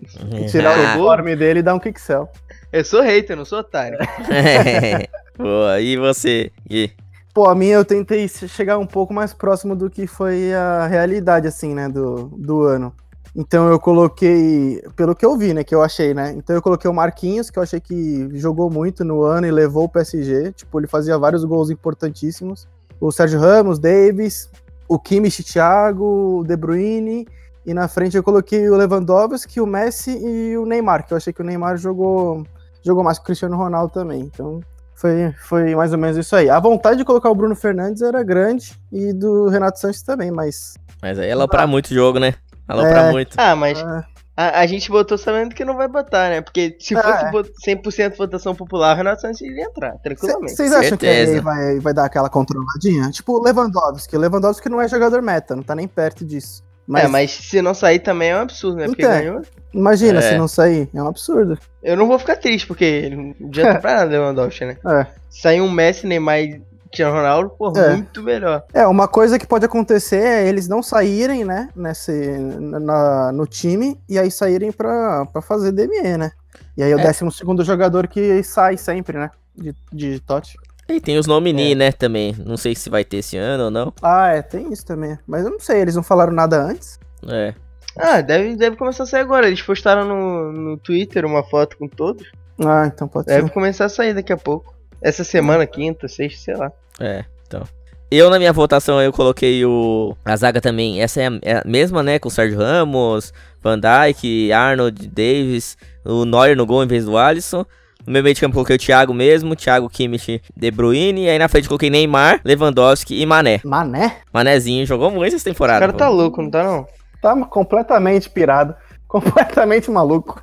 Tirar 0.49 0.77
o 0.77 0.81
Ah, 0.81 0.93
uniforme 0.93 1.35
dele 1.35 1.59
e 1.59 1.63
dar 1.63 1.75
um 1.75 1.79
Kixel. 1.79 2.29
Eu 2.71 2.83
sou 2.85 3.01
hater, 3.01 3.35
não 3.35 3.45
sou 3.45 3.59
otário. 3.59 3.97
Boa, 5.37 5.79
e 5.79 5.97
você? 5.97 6.51
Gui? 6.67 6.93
Pô, 7.33 7.47
a 7.47 7.53
minha 7.55 7.75
eu 7.75 7.85
tentei 7.85 8.27
chegar 8.27 8.77
um 8.77 8.85
pouco 8.87 9.13
mais 9.13 9.33
próximo 9.33 9.75
do 9.75 9.89
que 9.89 10.07
foi 10.07 10.53
a 10.53 10.87
realidade, 10.87 11.47
assim, 11.47 11.75
né, 11.75 11.87
do, 11.87 12.31
do 12.37 12.63
ano. 12.63 12.93
Então 13.35 13.69
eu 13.69 13.79
coloquei, 13.79 14.81
pelo 14.95 15.13
que 15.15 15.23
eu 15.23 15.37
vi, 15.37 15.53
né, 15.53 15.63
que 15.63 15.75
eu 15.75 15.83
achei, 15.83 16.13
né? 16.13 16.33
Então 16.35 16.55
eu 16.55 16.61
coloquei 16.61 16.89
o 16.89 16.93
Marquinhos, 16.93 17.51
que 17.51 17.59
eu 17.59 17.63
achei 17.63 17.79
que 17.79 18.27
jogou 18.33 18.71
muito 18.71 19.03
no 19.05 19.21
ano 19.21 19.45
e 19.45 19.51
levou 19.51 19.83
o 19.83 19.89
PSG. 19.89 20.53
Tipo, 20.53 20.79
ele 20.79 20.87
fazia 20.87 21.17
vários 21.19 21.43
gols 21.43 21.69
importantíssimos. 21.69 22.67
O 22.99 23.11
Sérgio 23.11 23.39
Ramos, 23.39 23.77
Davis, 23.77 24.49
o 24.87 24.97
Kimmich, 24.99 25.43
Thiago, 25.43 26.39
o 26.39 26.43
De 26.43 26.55
Bruyne. 26.55 27.27
E 27.65 27.73
na 27.73 27.87
frente 27.87 28.15
eu 28.15 28.23
coloquei 28.23 28.69
o 28.69 28.77
Lewandowski, 28.77 29.59
o 29.59 29.65
Messi 29.67 30.17
e 30.17 30.57
o 30.57 30.65
Neymar, 30.65 31.05
que 31.05 31.13
eu 31.13 31.17
achei 31.17 31.33
que 31.33 31.41
o 31.41 31.45
Neymar 31.45 31.77
jogou, 31.77 32.45
jogou 32.81 33.03
mais 33.03 33.17
que 33.17 33.23
o 33.23 33.25
Cristiano 33.25 33.57
Ronaldo 33.57 33.91
também. 33.93 34.21
Então 34.21 34.61
foi, 34.95 35.33
foi 35.37 35.75
mais 35.75 35.91
ou 35.91 35.97
menos 35.99 36.15
isso 36.15 36.35
aí. 36.35 36.49
A 36.49 36.59
vontade 36.59 36.97
de 36.97 37.05
colocar 37.05 37.29
o 37.29 37.35
Bruno 37.35 37.55
Fernandes 37.55 38.01
era 38.01 38.23
grande 38.23 38.73
e 38.91 39.11
do 39.11 39.49
Renato 39.49 39.79
Sanches 39.79 40.01
também, 40.01 40.31
mas. 40.31 40.75
Mas 41.01 41.19
aí 41.19 41.29
aloprar 41.29 41.67
muito 41.67 41.87
o 41.87 41.93
jogo, 41.93 42.19
né? 42.19 42.35
Aloprar 42.67 43.07
É. 43.07 43.11
muito. 43.11 43.35
Ah, 43.37 43.55
mas 43.55 43.77
ah, 43.79 44.05
a, 44.37 44.59
a 44.61 44.67
gente 44.67 44.89
votou 44.91 45.17
sabendo 45.17 45.55
que 45.55 45.65
não 45.65 45.75
vai 45.75 45.87
botar, 45.87 46.29
né? 46.29 46.41
Porque 46.41 46.77
se 46.79 46.95
É. 46.95 47.01
fosse 47.01 47.31
vo- 47.31 47.51
100% 47.65 48.15
votação 48.15 48.53
popular, 48.53 48.93
o 48.93 48.97
Renato 48.97 49.21
Santos 49.21 49.41
iria 49.41 49.63
entrar, 49.65 49.97
tranquilamente. 49.97 50.51
Vocês 50.55 50.71
acham 50.71 50.95
que 50.95 51.05
Certeza. 51.07 51.31
ele 51.31 51.41
vai, 51.41 51.79
vai 51.79 51.93
dar 51.93 52.05
aquela 52.05 52.29
controladinha? 52.29 53.09
Tipo 53.09 53.39
o 53.39 53.43
Lewandowski. 53.43 54.15
Lewandowski 54.15 54.69
não 54.69 54.79
é 54.79 54.87
jogador 54.87 55.21
meta, 55.23 55.55
não 55.55 55.63
tá 55.63 55.73
nem 55.73 55.87
perto 55.87 56.23
disso. 56.23 56.63
Mas, 56.87 57.03
É, 57.03 57.07
mas 57.09 57.31
se 57.31 57.61
não 57.61 57.73
sair 57.73 57.99
também 57.99 58.29
é 58.29 58.37
um 58.37 58.41
absurdo, 58.41 58.77
né? 58.77 58.85
Porque 58.85 59.01
Então. 59.01 59.11
ganhou. 59.17 59.41
imagina 59.73 60.19
É. 60.19 60.21
se 60.21 60.37
não 60.37 60.47
sair. 60.47 60.87
É 60.93 61.03
um 61.03 61.07
absurdo. 61.07 61.57
Eu 61.83 61.97
não 61.97 62.07
vou 62.07 62.17
ficar 62.17 62.37
triste, 62.37 62.65
porque 62.65 63.09
não 63.13 63.47
adianta 63.49 63.79
pra 63.81 63.95
nada, 63.95 64.11
Lewandowski, 64.11 64.63
né? 64.65 64.77
É. 64.85 65.07
Sair 65.29 65.59
um 65.61 65.69
Messi, 65.69 66.07
Neymar 66.07 66.39
e 66.39 66.61
Cristiano 66.97 67.15
Ronaldo, 67.15 67.49
pô, 67.51 67.71
É. 67.77 67.93
muito 67.93 68.23
melhor. 68.23 68.63
É, 68.73 68.87
uma 68.87 69.07
coisa 69.07 69.37
que 69.37 69.45
pode 69.45 69.63
acontecer 69.65 70.17
é 70.19 70.47
eles 70.47 70.67
não 70.67 70.81
saírem, 70.81 71.45
né, 71.45 71.69
nesse, 71.75 72.11
na, 72.59 73.31
no 73.31 73.45
time, 73.45 73.99
e 74.09 74.17
aí 74.17 74.31
saírem 74.31 74.71
pra, 74.71 75.25
pra 75.27 75.41
fazer 75.41 75.71
DME, 75.71 76.17
né? 76.17 76.31
E 76.75 76.81
aí 76.81 76.93
o 76.95 76.99
É. 76.99 77.03
décimo 77.03 77.31
segundo 77.31 77.63
jogador 77.63 78.07
que 78.07 78.41
sai 78.41 78.77
sempre, 78.77 79.17
né? 79.19 79.29
De, 79.55 79.75
de 79.93 80.19
Totti. 80.21 80.57
E 80.89 80.99
tem 80.99 81.19
os 81.19 81.27
nomini, 81.27 81.73
É. 81.73 81.75
né, 81.75 81.91
também. 81.91 82.35
Não 82.43 82.57
sei 82.57 82.73
se 82.73 82.89
vai 82.89 83.03
ter 83.03 83.17
esse 83.17 83.37
ano 83.37 83.65
ou 83.65 83.71
não. 83.71 83.93
Ah, 84.01 84.29
é, 84.29 84.41
tem 84.41 84.71
isso 84.73 84.85
também. 84.85 85.19
Mas 85.27 85.43
eu 85.45 85.51
não 85.51 85.59
sei, 85.59 85.81
eles 85.81 85.95
não 85.95 86.03
falaram 86.03 86.33
nada 86.33 86.63
antes. 86.63 86.99
É. 87.27 87.53
Ah, 87.95 88.21
deve, 88.21 88.55
deve 88.55 88.75
começar 88.75 89.03
a 89.03 89.05
sair 89.05 89.21
agora. 89.21 89.47
Eles 89.47 89.61
postaram 89.61 90.03
no, 90.05 90.51
no 90.51 90.77
Twitter 90.77 91.25
uma 91.25 91.43
foto 91.43 91.77
com 91.77 91.87
todos. 91.87 92.31
Ah, 92.63 92.85
então 92.87 93.07
pode 93.07 93.27
Deve 93.27 93.47
ser. 93.47 93.53
começar 93.53 93.85
a 93.85 93.89
sair 93.89 94.13
daqui 94.15 94.31
a 94.33 94.37
pouco. 94.37 94.73
Essa 95.01 95.23
semana, 95.23 95.65
quinta, 95.67 96.07
sexta, 96.07 96.41
sei 96.41 96.55
lá. 96.55 96.71
É, 96.99 97.23
então. 97.45 97.63
Eu, 98.09 98.29
na 98.29 98.39
minha 98.39 98.53
votação, 98.53 99.01
eu 99.01 99.11
coloquei 99.11 99.65
o. 99.65 100.15
A 100.23 100.35
zaga 100.37 100.61
também. 100.61 101.01
Essa 101.01 101.21
é 101.21 101.27
a, 101.27 101.39
é 101.41 101.53
a 101.57 101.63
mesma, 101.65 102.01
né? 102.01 102.17
Com 102.19 102.29
o 102.29 102.31
Sérgio 102.31 102.57
Ramos, 102.57 103.33
Van 103.61 103.77
Dijk, 103.77 104.51
Arnold, 104.53 105.07
Davis, 105.09 105.77
o 106.05 106.23
Neuer 106.23 106.55
no 106.55 106.65
gol 106.65 106.83
em 106.83 106.87
vez 106.87 107.03
do 107.05 107.17
Alisson. 107.17 107.65
No 108.05 108.13
meu 108.13 108.23
meio 108.23 108.33
de 108.33 108.39
campo 108.39 108.53
coloquei 108.53 108.77
o 108.77 108.79
Thiago 108.79 109.13
mesmo, 109.13 109.53
Thiago 109.53 109.89
Kimmich, 109.89 110.41
De 110.55 110.71
Bruyne. 110.71 111.25
E 111.25 111.29
aí 111.29 111.37
na 111.37 111.49
frente 111.49 111.67
coloquei 111.67 111.89
Neymar, 111.89 112.39
Lewandowski 112.45 113.21
e 113.21 113.25
Mané. 113.25 113.59
Mané? 113.65 114.19
Manézinho 114.31 114.85
jogou 114.85 115.11
muito 115.11 115.35
essa 115.35 115.49
O 115.49 115.51
temporada. 115.51 115.81
cara 115.81 115.91
tá 115.91 116.07
pô. 116.07 116.13
louco, 116.13 116.41
não 116.41 116.49
tá 116.49 116.63
não? 116.63 116.87
Tá 117.21 117.35
completamente 117.47 118.29
pirado. 118.29 118.73
Completamente 119.07 119.89
maluco. 119.89 120.41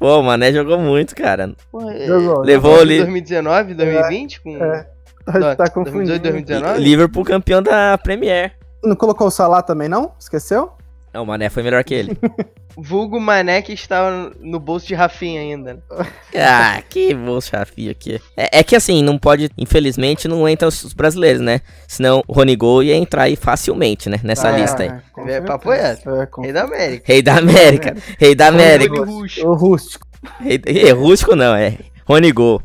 Pô, 0.00 0.18
o 0.18 0.22
Mané 0.22 0.52
jogou 0.52 0.78
muito, 0.78 1.14
cara. 1.14 1.52
Pô, 1.70 1.88
é-. 1.88 2.08
Levou 2.44 2.80
ali 2.80 2.98
2019, 2.98 3.74
2020? 3.74 4.40
Com... 4.42 4.56
É. 4.56 4.86
Tá, 5.32 5.40
Tá, 5.40 5.56
tá 5.56 5.70
confundindo. 5.70 6.18
2018, 6.18 6.22
2019? 6.22 6.80
Liverpool 6.80 7.24
campeão 7.24 7.62
da 7.62 7.96
Premier. 7.98 8.52
Não 8.82 8.94
colocou 8.94 9.26
o 9.26 9.30
Salah 9.30 9.62
também, 9.62 9.88
não? 9.88 10.12
Esqueceu? 10.18 10.70
Não, 11.12 11.22
o 11.22 11.26
Mané 11.26 11.48
foi 11.48 11.62
melhor 11.62 11.82
que 11.84 11.94
ele. 11.94 12.18
Vulgo 12.76 13.20
Mané 13.20 13.62
que 13.62 13.72
estava 13.72 14.32
no 14.40 14.58
bolso 14.58 14.84
de 14.88 14.94
Rafinha 14.94 15.40
ainda. 15.40 15.74
né? 15.74 15.80
Ah, 16.36 16.82
que 16.90 17.14
bom 17.14 17.40
chafio 17.40 17.92
aqui. 17.92 18.20
É, 18.36 18.58
é 18.58 18.64
que 18.64 18.74
assim, 18.74 19.00
não 19.00 19.16
pode, 19.16 19.48
infelizmente, 19.56 20.26
não 20.26 20.48
entram 20.48 20.68
os 20.68 20.92
brasileiros, 20.92 21.40
né? 21.40 21.60
Senão 21.86 22.22
o 22.26 22.32
Ronigol 22.32 22.82
ia 22.82 22.96
entrar 22.96 23.22
aí 23.22 23.36
facilmente, 23.36 24.10
né? 24.10 24.18
Nessa 24.24 24.48
Ah, 24.48 24.58
lista 24.58 24.82
aí. 24.82 24.88
É, 24.88 25.00
certeza. 25.14 25.42
papo 25.42 25.72
é. 25.72 25.92
É. 26.04 26.28
Rei 26.42 26.52
da 26.52 26.62
América. 26.64 27.04
Rei 27.06 27.22
da 27.22 27.36
América. 27.38 27.96
Rei 28.18 28.34
da 28.34 28.46
América. 28.48 29.00
O 29.46 29.54
rústico. 29.54 30.06
Rei 30.40 30.90
rústico 30.90 31.36
não, 31.36 31.54
é. 31.54 31.78
Ronigol. 32.04 32.60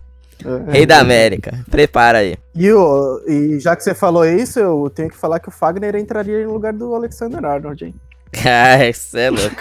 É. 0.46 0.72
Rei 0.72 0.86
da 0.86 1.00
América. 1.00 1.60
Prepara 1.70 2.20
aí. 2.20 2.38
E, 2.56 2.72
o, 2.72 3.22
e 3.28 3.60
já 3.60 3.76
que 3.76 3.84
você 3.84 3.94
falou 3.94 4.26
isso, 4.26 4.60
eu 4.60 4.90
tenho 4.90 5.10
que 5.10 5.18
falar 5.18 5.40
que 5.40 5.50
o 5.50 5.52
Fagner 5.52 5.96
entraria 5.96 6.46
no 6.46 6.54
lugar 6.54 6.74
do 6.74 6.94
Alexander 6.96 7.44
Arnold, 7.44 7.86
hein? 7.86 7.96
Ah, 8.46 8.86
isso 8.88 9.18
é 9.18 9.30
louco. 9.30 9.56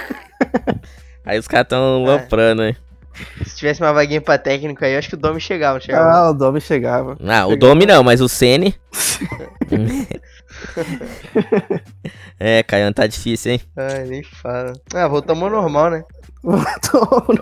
aí 1.25 1.39
os 1.39 1.49
caras 1.49 1.69
tão 1.69 2.05
É. 2.07 2.11
loprando, 2.13 2.63
hein? 2.65 2.77
Se 3.45 3.57
tivesse 3.57 3.81
uma 3.83 3.93
vaguinha 3.93 4.21
pra 4.21 4.39
técnico 4.39 4.85
aí, 4.85 4.93
eu 4.93 4.99
acho 5.01 5.09
que 5.09 5.17
o 5.17 5.19
Domi 5.19 5.41
chegava, 5.41 5.75
não 5.75 5.81
chegava. 5.81 6.11
Ah, 6.11 6.31
o 6.31 6.35
Domi 6.35 6.61
chegava. 6.61 7.17
Ah, 7.27 7.47
o 7.49 7.57
Domi 7.57 7.85
não, 7.85 8.05
mas 8.05 8.21
o 8.21 8.29
Sene. 8.29 8.77
é, 12.39 12.63
Caio, 12.63 12.93
tá 12.95 13.07
difícil, 13.07 13.53
hein? 13.53 13.61
Ai, 13.77 14.05
nem 14.05 14.23
fala. 14.23 14.73
Ah, 14.95 15.09
voltamos 15.09 15.43
ao 15.43 15.51
normal, 15.51 15.91
né? 15.91 16.05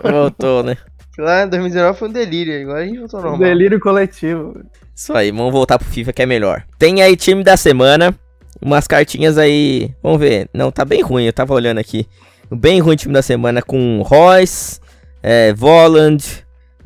Voltou, 0.03 0.63
né? 0.63 0.77
Lá 1.17 1.43
em 1.43 1.49
2019 1.49 1.97
foi 1.97 2.09
um 2.09 2.11
delírio, 2.11 2.61
agora 2.61 2.81
a 2.83 2.85
gente 2.85 2.99
voltou 2.99 3.19
ao 3.19 3.25
normal. 3.31 3.47
Delírio 3.47 3.79
coletivo. 3.79 4.61
Isso 4.95 5.13
aí, 5.13 5.31
vamos 5.31 5.51
voltar 5.51 5.77
pro 5.79 5.87
FIFA 5.87 6.13
que 6.13 6.21
é 6.21 6.25
melhor. 6.25 6.63
Tem 6.77 7.01
aí 7.01 7.15
time 7.15 7.43
da 7.43 7.57
semana, 7.57 8.13
umas 8.61 8.87
cartinhas 8.87 9.37
aí, 9.37 9.91
vamos 10.01 10.19
ver. 10.19 10.47
Não, 10.53 10.71
tá 10.71 10.85
bem 10.85 11.01
ruim, 11.01 11.23
eu 11.25 11.33
tava 11.33 11.53
olhando 11.53 11.79
aqui. 11.79 12.07
Bem 12.51 12.79
ruim 12.79 12.93
o 12.93 12.97
time 12.97 13.13
da 13.13 13.21
semana 13.21 13.61
com 13.61 14.01
Royce, 14.03 14.79
é, 15.21 15.53
Voland, 15.53 16.23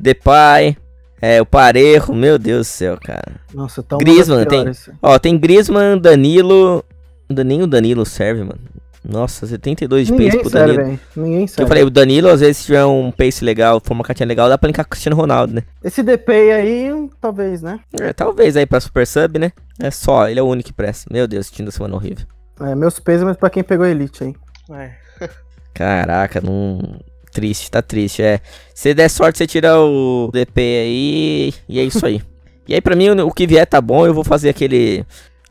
Depay, 0.00 0.76
é, 1.20 1.40
o 1.40 1.46
Parejo, 1.46 2.12
meu 2.12 2.38
Deus 2.38 2.66
do 2.66 2.70
céu, 2.70 2.98
cara. 3.00 3.40
Nossa, 3.54 3.82
tão 3.82 3.98
Griezmann, 3.98 4.44
tem- 4.46 4.64
Ó, 5.00 5.18
tem 5.18 5.38
Griezmann, 5.38 5.98
Danilo, 6.00 6.84
nem 7.30 7.62
o 7.62 7.66
Danilo 7.66 8.04
serve, 8.04 8.40
mano. 8.40 8.60
Nossa, 9.04 9.46
72 9.46 10.06
de 10.06 10.12
pace 10.12 10.24
Ninguém 10.24 10.40
pro 10.40 10.50
serve, 10.50 10.76
Danilo. 10.76 10.92
hein? 10.92 11.00
Ninguém 11.16 11.46
Que 11.46 11.62
eu 11.62 11.66
falei, 11.66 11.82
o 11.82 11.90
Danilo, 11.90 12.28
às 12.28 12.40
vezes, 12.40 12.58
se 12.58 12.66
tiver 12.66 12.84
um 12.84 13.10
pace 13.10 13.44
legal, 13.44 13.80
for 13.82 13.94
uma 13.94 14.04
cartinha 14.04 14.26
legal, 14.26 14.48
dá 14.48 14.56
pra 14.56 14.68
linkar 14.68 14.84
com 14.84 14.88
o 14.88 14.90
Cristiano 14.90 15.16
Ronaldo, 15.16 15.54
né? 15.54 15.62
Esse 15.82 16.02
DP 16.04 16.32
aí, 16.32 17.10
talvez, 17.20 17.62
né? 17.62 17.80
É, 18.00 18.12
talvez 18.12 18.56
aí 18.56 18.64
pra 18.64 18.78
Super 18.80 19.06
Sub, 19.06 19.38
né? 19.40 19.50
É 19.80 19.90
só, 19.90 20.28
ele 20.28 20.38
é 20.38 20.42
o 20.42 20.46
único 20.46 20.68
que 20.68 20.72
presta. 20.72 21.12
Meu 21.12 21.26
Deus, 21.26 21.50
time 21.50 21.66
da 21.66 21.72
semana 21.72 21.96
horrível. 21.96 22.24
É, 22.60 22.74
meus 22.76 23.00
pêsames 23.00 23.36
pra 23.36 23.50
quem 23.50 23.64
pegou 23.64 23.84
Elite, 23.84 24.22
hein? 24.22 24.36
É. 24.70 24.92
Caraca, 25.74 26.40
não. 26.40 27.00
Triste, 27.32 27.70
tá 27.70 27.80
triste. 27.80 28.22
É. 28.22 28.40
Se 28.74 28.92
der 28.92 29.08
sorte, 29.08 29.38
você 29.38 29.46
tira 29.46 29.80
o 29.80 30.30
DP 30.32 30.60
aí. 30.60 31.54
E 31.68 31.80
é 31.80 31.82
isso 31.82 32.04
aí. 32.04 32.20
e 32.68 32.74
aí, 32.74 32.80
pra 32.80 32.94
mim, 32.94 33.08
o 33.08 33.26
o 33.26 33.32
que 33.32 33.46
vier 33.46 33.66
tá 33.66 33.80
bom. 33.80 34.06
Eu 34.06 34.12
vou 34.12 34.22
fazer 34.22 34.50
aquele. 34.50 35.04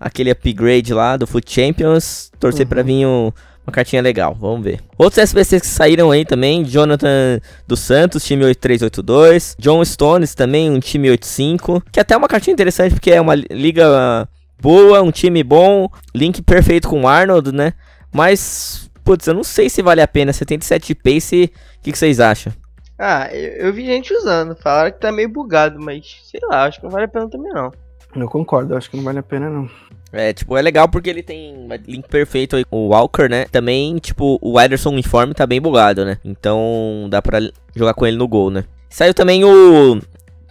Aquele 0.03 0.31
upgrade 0.31 0.93
lá 0.93 1.15
do 1.15 1.27
Foot 1.27 1.49
Champions. 1.53 2.31
Torcer 2.39 2.65
pra 2.65 2.81
vir 2.81 3.05
um- 3.05 3.31
uma 3.65 3.71
cartinha 3.71 4.01
legal. 4.01 4.33
Vamos 4.33 4.63
ver. 4.63 4.79
Outros 4.97 5.19
SBCs 5.19 5.61
que 5.61 5.67
saíram 5.67 6.09
aí 6.09 6.25
também. 6.25 6.63
Jonathan 6.65 7.39
dos 7.67 7.79
Santos, 7.81 8.25
time 8.25 8.43
8382. 8.43 9.55
John 9.59 9.85
Stones 9.85 10.33
também, 10.33 10.71
um 10.71 10.79
time 10.79 11.09
85. 11.11 11.83
Que 11.91 11.99
até 11.99 12.15
é 12.15 12.17
uma 12.17 12.27
cartinha 12.27 12.53
interessante, 12.53 12.93
porque 12.93 13.11
é 13.11 13.21
uma 13.21 13.35
li- 13.35 13.45
liga 13.51 14.27
boa, 14.59 15.01
um 15.03 15.11
time 15.11 15.43
bom. 15.43 15.87
Link 16.15 16.41
perfeito 16.41 16.89
com 16.89 17.01
o 17.03 17.07
Arnold, 17.07 17.51
né? 17.51 17.73
Mas, 18.11 18.89
putz, 19.03 19.27
eu 19.27 19.33
não 19.35 19.43
sei 19.43 19.69
se 19.69 19.83
vale 19.83 20.01
a 20.01 20.07
pena. 20.07 20.33
77 20.33 20.87
de 20.87 20.95
pace, 20.95 21.51
o 21.77 21.81
que, 21.83 21.91
que 21.91 21.97
vocês 21.97 22.19
acham? 22.19 22.51
Ah, 22.97 23.29
eu, 23.31 23.67
eu 23.67 23.73
vi 23.73 23.85
gente 23.85 24.11
usando. 24.13 24.55
Falaram 24.55 24.91
que 24.91 24.99
tá 24.99 25.11
meio 25.11 25.29
bugado, 25.29 25.79
mas 25.79 26.17
sei 26.23 26.39
lá, 26.49 26.65
acho 26.65 26.79
que 26.79 26.83
não 26.85 26.91
vale 26.91 27.05
a 27.05 27.07
pena 27.07 27.29
também 27.29 27.51
não. 27.53 27.71
Eu 28.15 28.27
concordo, 28.27 28.75
acho 28.75 28.89
que 28.91 28.97
não 28.97 29.03
vale 29.03 29.19
a 29.19 29.23
pena, 29.23 29.49
não. 29.49 29.69
É, 30.13 30.33
tipo, 30.33 30.57
é 30.57 30.61
legal 30.61 30.89
porque 30.89 31.09
ele 31.09 31.23
tem 31.23 31.55
um 31.55 31.69
link 31.87 32.07
perfeito 32.07 32.55
aí 32.55 32.65
com 32.65 32.77
o 32.77 32.89
Walker, 32.89 33.29
né? 33.29 33.45
Também, 33.45 33.97
tipo, 33.97 34.37
o 34.41 34.59
Ederson 34.59 34.89
uniforme 34.89 35.33
tá 35.33 35.47
bem 35.47 35.61
bugado, 35.61 36.03
né? 36.03 36.17
Então, 36.23 37.07
dá 37.09 37.21
pra 37.21 37.39
jogar 37.75 37.93
com 37.93 38.05
ele 38.05 38.17
no 38.17 38.27
gol, 38.27 38.49
né? 38.49 38.65
Saiu 38.89 39.13
também 39.13 39.43
o... 39.45 39.99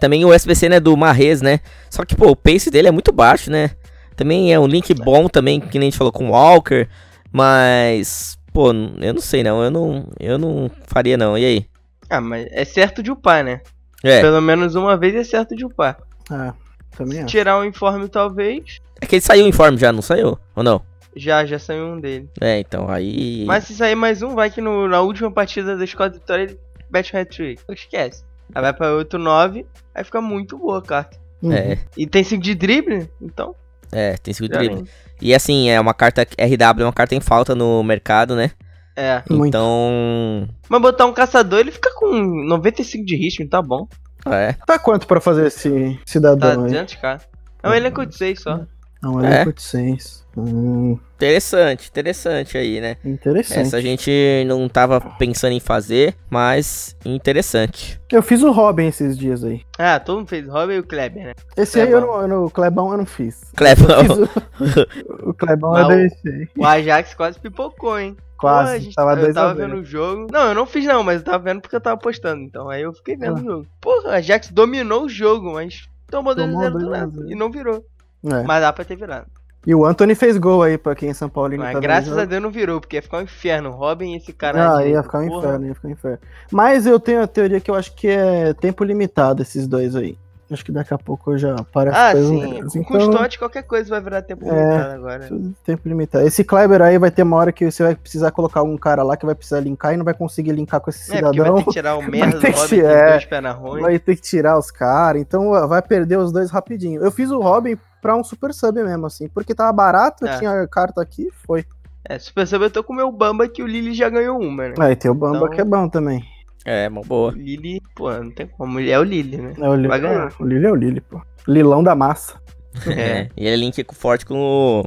Também 0.01 0.25
o 0.25 0.33
SBC, 0.33 0.71
né, 0.71 0.81
do 0.81 0.97
Marrez, 0.97 1.43
né? 1.43 1.61
Só 1.91 2.07
que, 2.07 2.17
pô, 2.17 2.31
o 2.31 2.37
pace 2.37 2.71
dele 2.71 2.89
é 2.89 2.91
muito 2.91 3.13
baixo, 3.13 3.51
né? 3.51 3.73
Também 4.17 4.51
é 4.51 4.59
um 4.59 4.67
link 4.67 4.95
bom 4.95 5.29
também, 5.29 5.61
que 5.61 5.79
nem 5.79 5.89
a 5.89 5.91
gente 5.91 5.99
falou 5.99 6.13
com 6.13 6.29
o 6.29 6.31
Walker. 6.31 6.89
Mas, 7.31 8.39
pô, 8.53 8.69
eu 8.69 9.15
não 9.15 9.21
sei 9.21 9.43
não. 9.43 9.63
Eu 9.63 9.71
não, 9.71 10.09
eu 10.19 10.39
não 10.39 10.71
faria 10.87 11.19
não. 11.19 11.37
E 11.37 11.45
aí? 11.45 11.67
Ah, 12.09 12.21
mas 12.21 12.47
é 12.51 12.65
certo 12.65 13.03
de 13.03 13.11
upar, 13.11 13.45
né? 13.45 13.61
É, 14.03 14.21
Pelo 14.23 14.41
menos 14.41 14.75
uma 14.75 14.97
vez 14.97 15.15
é 15.15 15.23
certo 15.23 15.55
de 15.55 15.65
upar. 15.65 15.99
É, 16.31 16.53
também 16.97 17.19
acho. 17.19 17.27
Tirar 17.29 17.59
o 17.59 17.65
informe 17.65 18.09
talvez. 18.09 18.79
é 19.01 19.07
que 19.07 19.17
ele 19.17 19.23
saiu 19.23 19.45
o 19.45 19.49
informe 19.49 19.79
já, 19.79 19.93
não 19.93 20.03
saiu? 20.03 20.39
Ou 20.55 20.63
não? 20.63 20.83
Já, 21.17 21.45
já 21.45 21.59
saiu 21.59 21.87
um 21.87 22.01
dele. 22.01 22.29
É, 22.41 22.61
então, 22.61 22.89
aí. 22.89 23.45
Mas 23.47 23.65
se 23.65 23.75
sair 23.75 23.95
mais 23.97 24.23
um, 24.23 24.35
vai 24.35 24.49
que 24.51 24.61
no- 24.61 24.87
na 24.89 25.01
última 25.01 25.31
partida 25.31 25.77
das 25.77 25.93
quatro 25.93 26.21
vitórias 26.21 26.51
ele 26.53 26.61
mete 26.93 27.15
um 27.17 27.19
hat-trick. 27.21 27.61
Esquece. 27.71 28.23
Aí 28.55 28.63
vai 28.63 28.73
pra 28.73 28.93
8-9, 28.93 29.65
aí 29.95 30.05
fica 30.05 30.21
muito 30.21 30.57
boa 30.59 30.79
a 30.79 30.83
carta. 30.83 31.19
Uhum. 31.43 31.53
É, 31.53 31.79
E 31.97 32.07
tem 32.07 32.23
5 32.23 32.43
de 32.43 32.55
drible, 32.55 33.09
então. 33.21 33.55
é, 33.91 34.17
tem 34.19 34.33
segundo 34.35 34.53
já 34.53 34.59
drible. 34.61 34.77
nem- 34.77 34.89
E 35.21 35.35
assim, 35.35 35.69
é 35.69 35.81
uma 35.81 35.93
carta 35.95 36.23
RW, 36.39 36.83
é 36.83 36.87
uma 36.87 36.93
carta 36.93 37.15
em 37.15 37.21
falta 37.21 37.55
no 37.55 37.83
mercado, 37.83 38.37
né? 38.37 38.53
É. 38.97 39.23
Muito. 39.31 39.49
Então. 39.49 40.49
Mas 40.69 40.81
botar 40.83 41.07
um 41.07 41.13
caçador, 41.13 41.61
ele 41.61 41.73
fica 41.73 41.91
com 41.95 42.13
95 42.47 43.05
de 43.05 43.17
ritmo, 43.17 43.49
tá 43.49 43.61
bom. 43.63 43.89
É. 44.27 44.55
Tá 44.67 44.79
quanto 44.79 45.07
pra 45.07 45.21
fazer 45.21 45.47
esse 45.47 45.71
Tá 45.97 46.03
cidadão 46.07 46.65
aí? 46.65 46.71
200k. 46.73 47.21
É 47.63 47.69
um 47.69 47.75
elenco 47.75 48.05
de 48.07 48.17
6 48.17 48.41
só. 48.43 48.61
Não, 49.03 49.15
um 49.15 49.25
É. 49.25 49.27
elenco 49.35 49.53
de 49.55 49.63
6. 49.63 50.21
Hum, 50.37 50.99
Interessante, 51.17 51.89
interessante 51.89 52.57
aí, 52.57 52.81
né? 52.81 52.97
interessante. 53.05 53.61
Essa 53.61 53.77
a 53.79 53.81
gente 53.81 54.11
não 54.47 54.69
tava 54.69 55.01
pensando 55.19 55.53
em 55.53 55.61
fazer, 55.61 56.15
mas 56.31 56.97
interessante. 57.05 58.01
Eu 58.11 58.23
fiz 58.23 58.43
o 58.43 58.51
Robin 58.53 58.87
esses 58.87 59.19
dias 59.19 59.43
aí. 59.45 59.63
Ah, 59.79 59.99
todo 60.01 60.19
mundo 60.19 60.29
fez 60.29 60.47
Robin 60.49 60.75
e 60.75 60.79
o 60.79 60.83
Kleber, 60.87 61.25
né? 61.25 61.33
Esse 61.57 61.81
aí 61.81 61.91
eu 61.91 61.99
Clebão. 61.99 62.15
não, 62.17 62.23
eu 62.23 62.29
não- 62.29 62.45
o 62.45 62.51
Clebão 62.51 62.91
eu 62.93 62.99
não 62.99 63.07
fiz. 63.07 63.41
Clebão. 63.57 64.01
Eu 64.01 64.27
fiz 64.27 64.89
o, 65.25 65.29
o 65.31 65.35
Clebão 65.35 65.73
Mas 65.73 65.83
eu 65.91 65.97
deixei. 65.97 66.49
O 66.57 66.65
Ajax 66.65 67.15
quase 67.15 67.39
pipocou, 67.39 67.99
hein? 67.99 68.17
Quase, 68.41 68.73
Pô, 68.75 68.81
gente- 68.81 68.95
tava 68.95 69.13
eu 69.13 69.17
2 69.17 69.37
a 69.37 69.41
tava 69.41 69.55
2. 69.55 69.67
vendo 69.69 69.81
o 69.81 69.85
jogo. 69.85 70.27
Não, 70.33 70.49
eu 70.49 70.55
não 70.55 70.65
fiz 70.67 70.85
não, 70.87 71.03
mas 71.05 71.19
eu 71.19 71.25
tava 71.25 71.39
vendo 71.45 71.61
porque 71.61 71.77
eu 71.77 71.81
tava 71.81 71.97
postando. 71.99 72.43
Então 72.43 72.69
aí 72.71 72.83
eu 72.83 72.93
fiquei 72.93 73.17
vendo 73.17 73.37
Ah. 73.39 73.41
o 73.41 73.45
jogo. 73.45 73.67
Porra, 73.81 74.11
a 74.13 74.15
Ajax 74.17 74.49
dominou 74.51 75.05
o 75.05 75.09
jogo, 75.09 75.53
mas 75.53 75.89
tomou 76.11 76.35
2 76.35 76.49
Tomou 76.49 76.63
0 76.63 76.73
do 76.73 76.79
2 76.87 76.93
a 76.93 76.99
nada. 77.01 77.13
0. 77.13 77.31
E 77.31 77.35
não 77.35 77.51
virou. 77.51 77.85
É. 78.25 78.43
Mas 78.43 78.61
dá 78.63 78.73
pra 78.73 78.85
ter 78.85 78.97
virado. 78.97 79.27
E 79.67 79.75
o 79.75 79.85
Anthony 79.85 80.15
fez 80.15 80.39
gol 80.39 80.63
aí 80.63 80.79
pra 80.79 80.95
quem 80.95 81.11
em 81.11 81.15
São 81.15 81.29
Paulo 81.29 81.55
Mas 81.59 81.75
tá 81.75 81.81
graças 81.81 82.17
a. 82.17 82.25
Deus 82.25 82.43
não 82.43 82.51
virou, 82.51 82.81
porque 82.81 82.97
ia 82.97 83.03
ficar 83.03 83.19
um 83.19 83.23
inferno. 83.23 83.71
Robin 83.71 84.15
e 84.15 84.17
esse 84.17 84.33
cara. 84.33 84.77
Ah, 84.79 84.87
ia 84.87 85.03
ficar 85.03 85.19
um 85.19 85.29
porra. 85.29 85.39
inferno, 85.49 85.67
ia 85.67 85.75
ficar 85.75 85.89
um 85.89 85.91
inferno. 85.91 86.19
Mas 86.51 86.87
eu 86.87 86.99
tenho 86.99 87.23
a 87.23 87.27
teoria 87.27 87.61
que 87.61 87.71
eu 87.71 87.75
acho 87.75 87.95
que 87.95 88.09
é 88.09 88.55
tempo 88.55 88.83
limitado 88.83 89.43
esses 89.43 89.69
dois 89.69 89.95
aí. 89.95 90.17
Acho 90.53 90.65
que 90.65 90.73
daqui 90.73 90.93
a 90.93 90.99
pouco 90.99 91.39
já 91.39 91.55
aparece 91.55 91.97
Ah, 91.97 92.11
coisas 92.13 92.73
sim. 92.73 92.83
Com 92.83 92.97
Então, 92.97 93.11
Totti, 93.13 93.39
qualquer 93.39 93.63
coisa 93.63 93.89
vai 93.89 94.01
virar 94.01 94.21
tempo 94.23 94.45
É. 94.45 94.51
limitado 94.51 94.95
agora. 94.95 95.29
tempo 95.65 95.89
limitado. 95.89 96.27
Esse 96.27 96.43
Kleber 96.43 96.83
aí 96.83 96.99
vai 96.99 97.11
ter 97.11 97.23
uma 97.23 97.37
hora 97.37 97.53
que 97.53 97.71
você 97.71 97.85
vai 97.85 97.95
precisar 97.95 98.33
colocar 98.33 98.63
um 98.65 98.77
cara 98.77 99.03
lá 99.05 99.17
que 99.17 99.25
vai 99.25 99.35
precisar 99.35 99.61
linkar 99.61 99.95
e 99.95 99.97
não 99.97 100.05
vai 100.05 100.13
conseguir 100.15 100.51
linkar 100.53 100.81
com 100.81 100.91
esse 100.91 101.13
É, 101.13 101.21
porque 101.21 101.23
vai 101.23 101.33
cidadão. 101.33 101.55
ter 101.57 101.65
que 101.65 101.71
tirar 101.71 101.97
o 101.97 102.03
merda 102.11 102.39
do 102.39 102.41
que 102.41 102.51
Robin 102.51 102.81
com 102.81 102.89
é. 102.89 103.11
dois 103.11 103.25
pés 103.27 103.43
na 103.43 103.53
ruim. 103.53 103.81
Vai 103.83 103.99
ter 104.01 104.17
que 104.17 104.23
tirar 104.23 104.59
os 104.59 104.71
caras, 104.73 105.23
então 105.23 105.69
vai 105.69 105.81
perder 105.83 106.19
os 106.19 106.33
dois 106.33 106.51
rapidinho. 106.51 107.01
Eu 107.01 107.13
fiz 107.13 107.31
o 107.31 107.39
Robin 107.41 107.77
pra 108.03 108.17
um 108.17 108.25
super 108.25 108.53
sub 108.53 108.83
mesmo, 108.83 109.07
assim, 109.07 109.29
porque 109.29 109.55
tava 109.55 109.73
barato, 109.73 110.25
eu 110.27 110.33
É. 110.33 110.39
tinha 110.39 110.51
a 110.63 110.67
carta 110.67 111.01
aqui, 111.01 111.29
foi. 111.47 111.65
É, 112.09 112.19
se 112.19 112.33
perceber, 112.33 112.65
eu 112.65 112.71
tô 112.71 112.83
com 112.83 112.93
o 112.93 112.97
meu 112.97 113.13
Bamba 113.13 113.47
que 113.47 113.63
o 113.63 113.67
Lily 113.69 113.93
já 113.95 114.09
ganhou 114.09 114.41
uma, 114.41 114.69
né? 114.69 114.75
Aí 114.81 114.97
tem 114.97 115.11
o 115.11 115.15
Bamba 115.15 115.37
Então- 115.37 115.51
que 115.51 115.61
é 115.61 115.65
bom 115.65 115.87
também. 115.89 116.25
É, 116.65 116.89
uma 116.89 117.01
O 117.01 117.05
boa. 117.05 117.33
Lily, 117.33 117.81
pô, 117.95 118.11
não 118.13 118.31
tem 118.31 118.47
como. 118.47 118.79
Ele 118.81 118.91
é 118.91 118.99
o 118.99 119.03
Lily, 119.03 119.37
né? 119.39 119.55
É, 119.59 119.69
o, 119.69 119.75
Lili, 119.75 119.89
Vai 119.89 120.01
ganhar. 120.01 120.33
o 120.39 120.45
Lili 120.45 120.67
é 120.67 120.71
o 120.71 120.75
Lili, 120.75 121.01
pô. 121.01 121.21
Lilão 121.49 121.83
da 121.83 121.95
massa. 121.95 122.41
É. 122.87 123.29
E 123.37 123.47
ele 123.47 123.57
link 123.65 123.85
forte 123.95 124.25
com 124.27 124.39
o, 124.39 124.83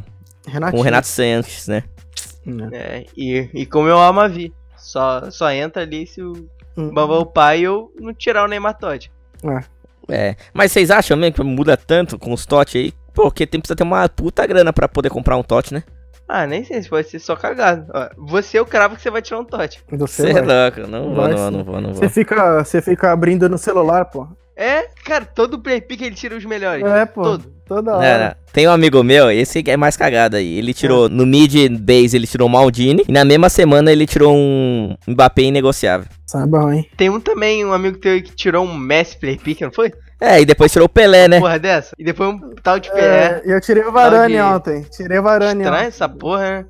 com 0.45 0.51
Renatinho. 0.51 0.79
o 0.81 0.83
Renato 0.83 1.07
Sanches, 1.07 1.67
né? 1.67 1.83
É. 2.71 2.77
É, 2.77 3.05
e, 3.17 3.49
e 3.53 3.65
como 3.65 3.87
eu 3.87 3.97
amo 3.99 4.19
a 4.19 4.27
Vi. 4.27 4.53
Só, 4.77 5.31
só 5.31 5.49
entra 5.51 5.81
ali 5.83 6.05
se 6.05 6.21
o 6.21 6.47
Hum. 6.75 6.89
Bamba 6.91 7.19
o 7.19 7.25
pai 7.25 7.61
eu 7.61 7.91
não 7.99 8.13
tirar 8.13 8.43
o 8.43 8.47
Neymar 8.47 8.77
Todd. 8.77 9.11
É. 10.09 10.35
Mas 10.53 10.71
vocês 10.71 10.89
acham 10.91 11.15
mesmo 11.15 11.35
que 11.35 11.43
muda 11.43 11.77
tanto 11.77 12.17
com 12.17 12.33
os 12.33 12.45
TOT 12.45 12.77
aí? 12.77 12.93
Porque 13.13 13.45
tem 13.45 13.59
precisa 13.61 13.75
ter 13.75 13.83
uma 13.83 14.09
puta 14.09 14.45
grana 14.47 14.73
pra 14.73 14.87
poder 14.87 15.09
comprar 15.09 15.37
um 15.37 15.43
TOT, 15.43 15.73
né? 15.73 15.83
Ah, 16.35 16.47
nem 16.47 16.63
sei 16.63 16.81
se 16.81 16.89
pode 16.89 17.07
ser 17.09 17.19
só 17.19 17.35
cagado. 17.35 17.85
Ó, 17.93 18.09
você 18.17 18.57
eu 18.57 18.65
cravo 18.65 18.95
que 18.95 19.01
você 19.03 19.11
vai 19.11 19.21
tirar 19.21 19.39
um 19.39 19.45
Todd. 19.45 19.79
Você 19.91 20.23
Você 20.23 20.29
é 20.31 20.41
vai. 20.41 20.63
louco. 20.63 20.89
Não 20.89 21.13
vou, 21.13 21.15
Vai 21.15 21.31
não 21.31 21.37
vou, 21.37 21.45
sim. 21.51 21.57
não 21.57 21.63
vou, 21.63 21.81
não 21.81 21.93
Você 21.93 21.99
vou. 22.01 22.09
fica, 22.09 22.63
você 22.63 22.81
fica 22.81 23.11
abrindo 23.11 23.47
no 23.47 23.57
celular, 23.59 24.05
pô. 24.05 24.27
É, 24.55 24.87
cara, 25.05 25.25
todo 25.25 25.59
play 25.59 25.79
pick 25.79 26.01
ele 26.01 26.15
tira 26.15 26.35
os 26.35 26.43
melhores. 26.43 26.83
É, 26.83 27.05
pô. 27.05 27.21
Todo. 27.21 27.53
Toda 27.65 27.91
Não, 27.91 27.97
hora. 27.99 28.35
não. 28.37 28.51
Tem 28.51 28.67
um 28.67 28.71
amigo 28.71 29.01
meu, 29.03 29.31
esse 29.31 29.63
é 29.67 29.77
mais 29.77 29.95
cagado 29.95 30.35
aí. 30.35 30.57
Ele 30.57 30.71
É. 30.71 30.73
tirou 30.73 31.07
no 31.07 31.25
mid 31.25 31.69
base, 31.79 32.15
ele 32.17 32.27
tirou 32.27 32.47
o 32.47 32.51
Maldini. 32.51 33.03
E 33.07 33.11
na 33.11 33.23
mesma 33.23 33.47
semana 33.49 33.91
ele 33.91 34.05
tirou 34.05 34.35
um 34.35 34.95
Mbappé 35.07 35.43
inegociável. 35.43 36.07
Sabe 36.27 36.51
bom, 36.51 36.71
hein? 36.71 36.87
Tem 36.97 37.09
um 37.09 37.19
também, 37.19 37.63
um 37.63 37.71
amigo 37.73 37.97
teu 37.99 38.11
aí 38.11 38.21
que 38.21 38.35
tirou 38.35 38.65
um 38.65 38.75
Messi 38.77 39.17
play 39.17 39.37
pick, 39.37 39.61
não 39.61 39.71
foi? 39.71 39.93
É, 40.25 40.39
e 40.41 40.45
depois 40.45 40.71
tirou 40.71 40.85
o 40.85 40.89
Pelé, 40.89 41.27
né? 41.27 41.39
Porra 41.39 41.59
dessa? 41.59 41.93
E 41.99 42.03
depois 42.03 42.29
um 42.29 42.39
tal 42.63 42.79
de. 42.79 42.89
É, 42.91 43.41
e 43.45 43.51
eu 43.51 43.59
tirei 43.59 43.83
o 43.83 43.91
Varane 43.91 44.35
de- 44.35 44.41
ontem. 44.41 44.81
Tirei 44.83 45.19
o 45.19 45.23
Varane 45.23 45.61
Estranho 45.63 45.75
ontem. 45.79 45.87
essa 45.87 46.07
porra, 46.07 46.41
né? 46.43 46.65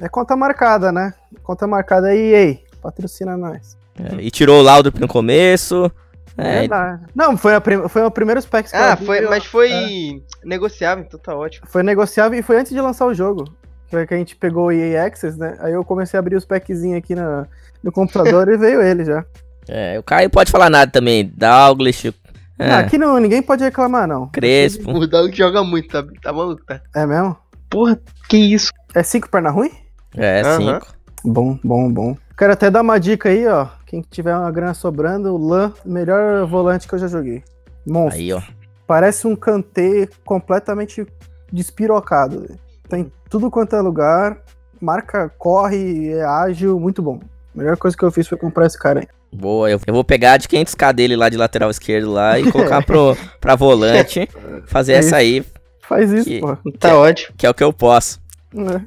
É 0.00 0.08
conta 0.08 0.36
marcada, 0.36 0.92
né? 0.92 1.12
Conta 1.42 1.66
marcada 1.66 2.06
aí, 2.08 2.18
ei. 2.34 2.64
Patrocina 2.80 3.36
nós. 3.36 3.76
É, 3.98 4.20
e 4.20 4.30
tirou 4.30 4.60
o 4.60 4.62
Laudrup 4.62 5.00
no 5.00 5.08
começo. 5.08 5.90
É, 6.36 6.60
Verdade. 6.60 7.02
Não, 7.14 7.36
foi, 7.36 7.54
a 7.54 7.60
prim... 7.60 7.88
foi 7.88 8.02
o 8.02 8.10
primeiro 8.10 8.40
specs 8.42 8.70
que 8.72 8.76
eu 8.76 8.82
Ah, 8.82 8.96
foi, 8.96 9.20
mas 9.22 9.44
foi 9.44 10.20
negociável, 10.44 11.04
então 11.06 11.18
tá 11.18 11.34
ótimo. 11.34 11.66
Foi 11.68 11.82
negociável 11.82 12.38
e 12.38 12.42
foi 12.42 12.58
antes 12.58 12.72
de 12.72 12.80
lançar 12.80 13.06
o 13.06 13.14
jogo. 13.14 13.44
Foi 13.88 14.06
que 14.06 14.14
a 14.14 14.16
gente 14.16 14.34
pegou 14.36 14.66
o 14.66 14.72
EA 14.72 15.06
Access, 15.06 15.38
né? 15.38 15.56
Aí 15.60 15.72
eu 15.72 15.84
comecei 15.84 16.16
a 16.16 16.20
abrir 16.20 16.34
os 16.36 16.44
packzinhos 16.44 16.98
aqui 16.98 17.14
na, 17.14 17.46
no 17.82 17.92
computador 17.92 18.48
e 18.52 18.56
veio 18.56 18.82
ele 18.82 19.04
já. 19.04 19.24
é, 19.68 19.96
o 19.98 20.02
Caio 20.02 20.28
pode 20.30 20.50
falar 20.50 20.68
nada 20.70 20.90
também. 20.90 21.32
Dalglish. 21.36 22.12
É, 22.58 22.70
Ah, 22.70 22.78
aqui 22.80 22.96
não, 22.96 23.18
ninguém 23.18 23.42
pode 23.42 23.64
reclamar, 23.64 24.06
não. 24.06 24.28
Crespo. 24.28 24.90
O 24.90 25.06
Dog 25.06 25.36
joga 25.36 25.62
muito, 25.64 25.88
tá, 25.88 26.04
tá 26.22 26.32
maluco, 26.32 26.64
tá? 26.64 26.80
É 26.94 27.04
mesmo? 27.06 27.36
Porra, 27.68 27.98
que 28.28 28.36
isso? 28.36 28.70
É 28.94 29.02
cinco 29.02 29.28
perna 29.28 29.50
ruim? 29.50 29.70
É, 30.16 30.40
Aham. 30.42 30.56
cinco. 30.56 30.94
Bom, 31.24 31.58
bom, 31.64 31.92
bom. 31.92 32.16
Quero 32.36 32.52
até 32.52 32.70
dar 32.70 32.82
uma 32.82 32.98
dica 33.00 33.28
aí, 33.28 33.46
ó. 33.46 33.66
Quem 33.86 34.02
tiver 34.02 34.36
uma 34.36 34.50
grana 34.50 34.74
sobrando, 34.74 35.34
o 35.34 35.38
Lan, 35.38 35.72
melhor 35.84 36.46
volante 36.46 36.86
que 36.86 36.94
eu 36.94 36.98
já 36.98 37.08
joguei. 37.08 37.42
Monstro. 37.86 38.20
Aí, 38.20 38.32
ó. 38.32 38.42
Parece 38.86 39.26
um 39.26 39.34
cantê 39.34 40.08
completamente 40.24 41.06
despirocado. 41.52 42.46
Tem 42.88 43.10
tudo 43.30 43.50
quanto 43.50 43.74
é 43.74 43.80
lugar. 43.80 44.38
Marca, 44.80 45.30
corre, 45.38 46.10
é 46.12 46.22
ágil, 46.24 46.78
muito 46.78 47.00
bom. 47.02 47.18
A 47.54 47.58
melhor 47.58 47.76
coisa 47.76 47.96
que 47.96 48.02
eu 48.04 48.10
fiz 48.10 48.28
foi 48.28 48.36
comprar 48.36 48.66
esse 48.66 48.78
cara 48.78 49.00
aí. 49.00 49.08
Boa, 49.34 49.70
eu, 49.70 49.80
eu 49.86 49.94
vou 49.94 50.04
pegar 50.04 50.36
de 50.36 50.46
500k 50.48 50.92
dele 50.92 51.16
lá 51.16 51.28
de 51.28 51.36
lateral 51.36 51.70
esquerdo 51.70 52.10
lá 52.12 52.38
e 52.38 52.50
colocar 52.50 52.82
pro, 52.84 53.16
pra 53.40 53.54
volante. 53.56 54.28
Fazer 54.66 54.92
É 54.94 54.96
essa 54.96 55.16
aí, 55.16 55.44
Faz 55.86 56.10
isso, 56.10 56.24
Que- 56.28 56.40
pô. 56.40 56.56
Tá 56.78 56.96
ótimo. 56.96 57.34
que 57.36 57.46
é 57.46 57.50
o 57.50 57.54
que 57.54 57.62
eu 57.62 57.72
posso. 57.72 58.18
É. 58.56 58.80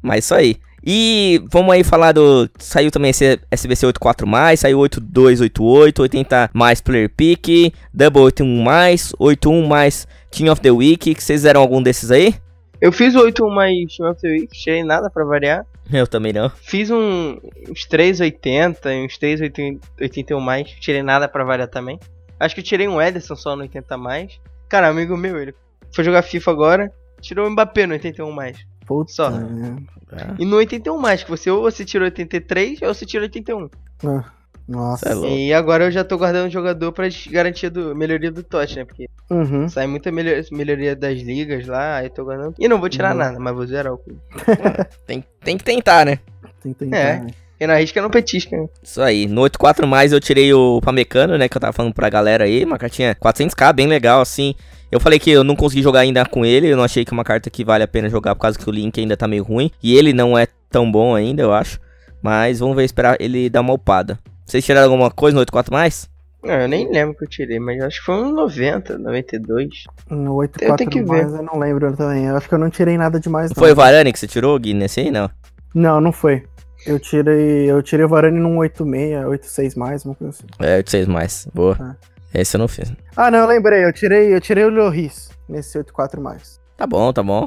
Mas 0.00 0.24
isso 0.24 0.34
aí. 0.34 0.56
E 0.84 1.40
vamos 1.52 1.72
aí 1.72 1.84
falar 1.84 2.10
do. 2.12 2.48
Saiu 2.58 2.90
também 2.90 3.10
esse 3.10 3.38
SBC 3.50 3.86
84, 3.86 4.26
saiu 4.56 4.78
8288, 4.80 6.02
80 6.02 6.50
mais 6.52 6.80
player 6.80 7.08
pick, 7.08 7.72
Double 7.94 8.22
81 8.22 8.62
mais, 8.62 9.12
81 9.18 9.64
mais 9.66 10.08
Team 10.30 10.50
of 10.50 10.60
the 10.60 10.70
Week. 10.72 11.14
Que 11.14 11.22
vocês 11.22 11.40
fizeram 11.40 11.60
algum 11.60 11.80
desses 11.80 12.10
aí? 12.10 12.34
Eu 12.82 12.90
fiz 12.90 13.14
o 13.14 13.20
8 13.20 13.48
mais 13.48 13.96
Team 13.96 14.10
of 14.10 14.20
the 14.20 14.28
Week, 14.28 14.48
tirei 14.48 14.82
nada 14.82 15.08
pra 15.08 15.24
variar. 15.24 15.64
Eu 15.92 16.04
também 16.04 16.32
não. 16.32 16.50
Fiz 16.50 16.90
um, 16.90 17.38
uns 17.70 17.84
380 17.84 18.92
e 18.92 19.06
uns 19.06 19.16
381 19.16 20.40
mais, 20.40 20.68
tirei 20.68 21.00
nada 21.00 21.28
pra 21.28 21.44
variar 21.44 21.68
também. 21.68 22.00
Acho 22.40 22.56
que 22.56 22.60
eu 22.60 22.64
tirei 22.64 22.88
um 22.88 23.00
Ederson 23.00 23.36
só 23.36 23.54
no 23.54 23.62
80 23.62 23.96
mais. 23.96 24.40
Cara, 24.68 24.88
amigo 24.88 25.16
meu, 25.16 25.40
ele 25.40 25.54
foi 25.94 26.02
jogar 26.02 26.22
FIFA 26.22 26.50
agora, 26.50 26.92
tirou 27.20 27.46
o 27.46 27.50
Mbappé 27.52 27.86
no 27.86 27.92
81 27.92 28.32
mais. 28.32 28.58
Puta. 28.84 29.12
Só. 29.12 29.30
é. 29.30 30.34
E 30.40 30.44
no 30.44 30.56
81 30.56 30.98
mais, 30.98 31.22
que 31.22 31.30
você 31.30 31.48
ou 31.52 31.62
você 31.62 31.84
tirou 31.84 32.06
83 32.06 32.82
ou 32.82 32.92
você 32.92 33.06
tirou 33.06 33.22
81. 33.22 33.70
Ah, 34.04 34.24
Nossa. 34.72 35.08
É. 35.26 35.28
E 35.46 35.52
agora 35.52 35.84
eu 35.84 35.90
já 35.90 36.02
tô 36.02 36.16
guardando 36.16 36.46
o 36.48 36.50
jogador 36.50 36.90
pra 36.92 37.06
garantia 37.30 37.70
do 37.70 37.94
melhoria 37.94 38.30
do 38.32 38.42
TOT, 38.42 38.76
né? 38.76 38.84
Porque 38.84 39.06
Uhum. 39.30 39.68
sai 39.68 39.86
muita 39.86 40.10
melhor- 40.10 40.42
melhoria 40.50 40.96
das 40.96 41.20
ligas 41.20 41.66
lá, 41.66 41.96
aí 41.98 42.06
eu 42.06 42.10
tô 42.10 42.24
guardando. 42.24 42.54
E 42.58 42.66
não 42.68 42.80
vou 42.80 42.88
tirar 42.88 43.12
Uhum. 43.12 43.18
nada, 43.18 43.38
mas 43.38 43.54
vou 43.54 43.66
zerar 43.66 43.92
o 43.92 43.98
clube. 43.98 44.18
Tem, 45.06 45.24
tem 45.44 45.56
que 45.58 45.64
tentar, 45.64 46.06
né? 46.06 46.18
Tem 46.62 46.72
que 46.72 46.78
tentar. 46.80 46.96
É. 46.96 47.20
né? 47.20 47.26
E 47.60 47.66
na 47.66 47.76
risca 47.76 48.02
não 48.02 48.10
petisca, 48.10 48.56
né? 48.56 48.66
Isso 48.82 49.00
aí. 49.00 49.26
No 49.28 49.42
84 49.42 49.86
mais 49.86 50.12
eu 50.12 50.18
tirei 50.20 50.52
o 50.52 50.80
Pamecano, 50.80 51.38
né? 51.38 51.48
Que 51.48 51.56
eu 51.56 51.60
tava 51.60 51.72
falando 51.72 51.94
pra 51.94 52.08
galera 52.10 52.42
aí. 52.44 52.64
Uma 52.64 52.76
cartinha 52.76 53.14
400k, 53.14 53.72
bem 53.72 53.86
legal, 53.86 54.20
assim. 54.20 54.54
Eu 54.90 54.98
falei 54.98 55.18
que 55.20 55.30
eu 55.30 55.44
não 55.44 55.54
consegui 55.54 55.80
jogar 55.80 56.00
ainda 56.00 56.24
com 56.26 56.44
ele. 56.44 56.66
Eu 56.72 56.76
não 56.76 56.82
achei 56.82 57.04
que 57.04 57.12
é 57.12 57.16
uma 57.16 57.22
carta 57.22 57.48
que 57.48 57.64
vale 57.64 57.84
a 57.84 57.88
pena 57.88 58.08
jogar 58.08 58.34
por 58.34 58.40
causa 58.42 58.58
que 58.58 58.68
o 58.68 58.72
link 58.72 58.98
ainda 59.00 59.16
tá 59.16 59.28
meio 59.28 59.44
ruim. 59.44 59.70
E 59.80 59.96
ele 59.96 60.12
não 60.12 60.36
é 60.36 60.48
tão 60.70 60.90
bom 60.90 61.14
ainda, 61.14 61.40
eu 61.42 61.52
acho. 61.52 61.78
Mas 62.20 62.58
vamos 62.58 62.74
ver, 62.74 62.82
esperar 62.84 63.16
ele 63.20 63.48
dar 63.48 63.60
uma 63.60 63.74
upada. 63.74 64.18
Vocês 64.44 64.64
tiraram 64.64 64.90
alguma 64.90 65.10
coisa 65.10 65.34
no 65.34 65.40
84 65.40 65.72
mais? 65.72 66.10
Não, 66.42 66.54
eu 66.54 66.68
nem 66.68 66.90
lembro 66.90 67.14
que 67.16 67.24
eu 67.24 67.28
tirei, 67.28 67.60
mas 67.60 67.80
acho 67.82 68.00
que 68.00 68.06
foi 68.06 68.16
um 68.16 68.32
90, 68.32 68.98
92. 68.98 69.68
No 70.10 70.42
Eu 70.42 70.48
tenho 70.48 70.72
84 70.72 70.90
que 70.90 71.00
ver. 71.00 71.06
mais 71.06 71.32
eu 71.34 71.42
não 71.42 71.58
lembro 71.58 71.96
também. 71.96 72.24
Eu 72.24 72.36
acho 72.36 72.48
que 72.48 72.54
eu 72.54 72.58
não 72.58 72.68
tirei 72.68 72.98
nada 72.98 73.20
demais, 73.20 73.50
não. 73.50 73.54
Foi 73.54 73.70
o 73.72 73.76
Varane 73.76 74.12
que 74.12 74.18
você 74.18 74.26
tirou, 74.26 74.58
Gui, 74.58 74.74
nesse 74.74 75.00
aí? 75.00 75.10
Não. 75.10 75.30
Não, 75.74 76.00
não 76.00 76.10
foi. 76.12 76.44
Eu 76.84 76.98
tirei. 76.98 77.70
Eu 77.70 77.80
tirei 77.80 78.04
o 78.04 78.08
Varane 78.08 78.40
num 78.40 78.58
86, 78.58 79.24
86 79.26 79.74
mais, 79.76 80.04
uma 80.04 80.16
coisa 80.16 80.34
assim. 80.36 80.46
É, 80.58 80.76
86 80.78 81.06
mais. 81.06 81.46
Boa. 81.54 81.76
Ah. 81.80 81.94
Esse 82.34 82.56
eu 82.56 82.58
não 82.58 82.66
fiz. 82.66 82.92
Ah, 83.16 83.30
não, 83.30 83.40
eu 83.40 83.46
lembrei. 83.46 83.84
Eu 83.84 83.92
tirei, 83.92 84.34
eu 84.34 84.40
tirei 84.40 84.64
o 84.64 84.68
Lloris 84.70 85.30
nesse 85.48 85.78
84 85.78 86.20
mais. 86.20 86.60
Tá 86.76 86.86
bom, 86.86 87.12
tá 87.12 87.22
bom. 87.22 87.46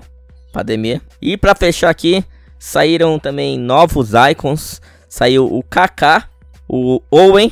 pandemia. 0.54 1.02
E 1.22 1.36
pra 1.36 1.54
fechar 1.54 1.90
aqui, 1.90 2.24
saíram 2.58 3.20
também 3.20 3.60
novos 3.60 4.12
icons. 4.32 4.80
Saiu 5.10 5.46
o 5.54 5.62
Kaká, 5.64 6.30
o 6.68 7.02
Owen 7.12 7.52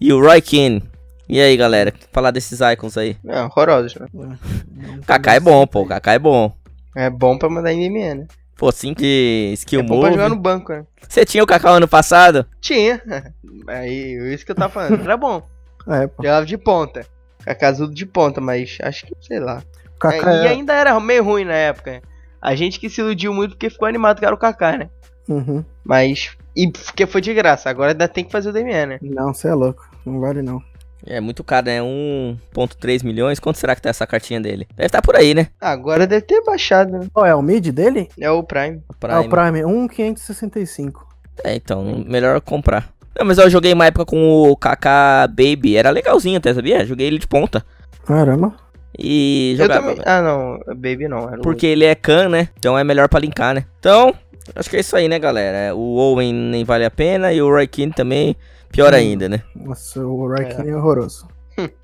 e 0.00 0.12
o 0.12 0.20
Roy 0.20 0.40
Keane. 0.40 0.82
E 1.28 1.40
aí, 1.40 1.56
galera, 1.56 1.92
falar 2.12 2.30
desses 2.30 2.60
icons 2.60 2.96
aí. 2.96 3.16
É, 3.26 3.42
horrorosos, 3.42 3.94
né? 3.96 4.06
O 4.14 5.04
Kaká 5.06 5.34
é 5.34 5.40
bom, 5.40 5.66
pô, 5.66 5.82
o 5.82 5.86
Kaká 5.86 6.14
é 6.14 6.18
bom. 6.18 6.52
É 6.96 7.10
bom 7.10 7.36
pra 7.36 7.50
mandar 7.50 7.72
em 7.72 7.80
DME, 7.88 8.14
né? 8.14 8.26
Pô, 8.56 8.72
5 8.72 9.00
de 9.00 9.52
skill 9.54 9.80
É 9.80 9.82
bom 9.82 10.00
pra 10.00 10.10
jogar 10.10 10.24
move. 10.24 10.36
no 10.36 10.40
banco, 10.42 10.72
né? 10.72 10.84
Você 11.06 11.24
tinha 11.24 11.44
o 11.44 11.46
Kaká 11.46 11.70
ano 11.70 11.86
passado? 11.86 12.46
Tinha. 12.60 13.00
Aí, 13.68 14.34
isso 14.34 14.44
que 14.44 14.50
eu 14.52 14.56
tava 14.56 14.72
falando. 14.72 15.00
Era 15.02 15.16
bom. 15.16 15.42
É, 15.90 16.06
pô. 16.06 16.22
Jogava 16.22 16.44
de 16.44 16.58
ponta. 16.58 17.06
Cacasudo 17.42 17.94
de 17.94 18.04
ponta, 18.04 18.42
mas 18.42 18.76
acho 18.82 19.06
que, 19.06 19.14
sei 19.22 19.40
lá. 19.40 19.62
Kaká 19.98 20.32
É, 20.34 20.42
e 20.42 20.46
é... 20.46 20.48
ainda 20.50 20.74
era 20.74 20.98
meio 21.00 21.24
ruim 21.24 21.44
na 21.46 21.54
época. 21.54 21.92
né? 21.92 22.00
A 22.42 22.54
gente 22.54 22.78
que 22.78 22.90
se 22.90 23.00
iludiu 23.00 23.32
muito 23.32 23.52
porque 23.52 23.70
ficou 23.70 23.88
animado 23.88 24.18
que 24.18 24.24
era 24.26 24.34
o 24.34 24.38
Kaká, 24.38 24.76
né? 24.76 24.90
Uhum. 25.26 25.64
Mas. 25.82 26.36
E 26.58 26.70
porque 26.72 27.06
foi 27.06 27.20
de 27.20 27.32
graça. 27.32 27.70
Agora 27.70 27.92
ainda 27.92 28.08
tem 28.08 28.24
que 28.24 28.32
fazer 28.32 28.48
o 28.48 28.52
DME, 28.52 28.86
né? 28.86 28.98
Não, 29.00 29.32
você 29.32 29.46
é 29.48 29.54
louco. 29.54 29.88
Não 30.04 30.18
vale 30.20 30.42
não. 30.42 30.60
É 31.06 31.20
muito 31.20 31.44
caro, 31.44 31.66
né? 31.66 31.80
1.3 31.80 33.04
milhões. 33.04 33.38
Quanto 33.38 33.56
será 33.58 33.74
que 33.76 33.80
tá 33.82 33.88
essa 33.90 34.06
cartinha 34.06 34.40
dele? 34.40 34.66
Deve 34.76 34.86
estar 34.86 35.00
por 35.00 35.14
aí, 35.14 35.32
né? 35.34 35.46
Agora 35.60 36.06
deve 36.06 36.22
ter 36.22 36.42
baixado, 36.42 36.90
né? 36.98 37.06
Qual 37.12 37.24
é 37.24 37.32
o 37.34 37.40
mid 37.40 37.68
dele? 37.70 38.08
É 38.18 38.28
o 38.30 38.42
Prime. 38.42 38.82
É 39.08 39.18
o 39.18 39.28
Prime 39.28 39.64
1,565. 39.64 41.06
É, 41.44 41.54
então, 41.54 42.04
melhor 42.06 42.40
comprar. 42.40 42.90
Não, 43.18 43.24
mas 43.26 43.38
eu 43.38 43.48
joguei 43.48 43.72
uma 43.72 43.86
época 43.86 44.04
com 44.06 44.50
o 44.50 44.56
Kaká 44.56 45.26
Baby, 45.28 45.76
era 45.76 45.90
legalzinho 45.90 46.38
até, 46.38 46.52
sabia? 46.52 46.84
Joguei 46.84 47.06
ele 47.06 47.18
de 47.18 47.26
ponta. 47.28 47.64
Caramba. 48.04 48.54
E 48.98 49.52
Eu 49.52 49.64
jogava. 49.66 49.88
também. 49.90 50.02
Ah, 50.04 50.20
não. 50.22 50.58
Baby 50.74 51.06
não. 51.08 51.28
Era 51.28 51.38
o- 51.38 51.42
Porque 51.42 51.66
ele 51.66 51.84
é 51.84 51.94
can, 51.94 52.28
né? 52.28 52.48
Então 52.58 52.76
é 52.76 52.82
melhor 52.82 53.08
pra 53.08 53.20
linkar, 53.20 53.54
né? 53.54 53.64
Então, 53.78 54.12
acho 54.54 54.70
que 54.70 54.76
é 54.76 54.80
isso 54.80 54.96
aí, 54.96 55.08
né, 55.08 55.18
galera? 55.18 55.74
O 55.74 55.96
Owen 55.96 56.32
nem 56.32 56.64
vale 56.64 56.84
a 56.84 56.90
pena 56.90 57.32
e 57.32 57.40
o 57.42 57.48
Roy 57.48 57.66
Keane 57.66 57.92
também, 57.92 58.36
pior 58.70 58.92
Hum. 58.92 58.96
ainda, 58.96 59.28
né? 59.28 59.42
Nossa, 59.54 60.00
o 60.04 60.28
Raikkonen 60.28 60.72
é. 60.72 60.76
horroroso. 60.76 61.26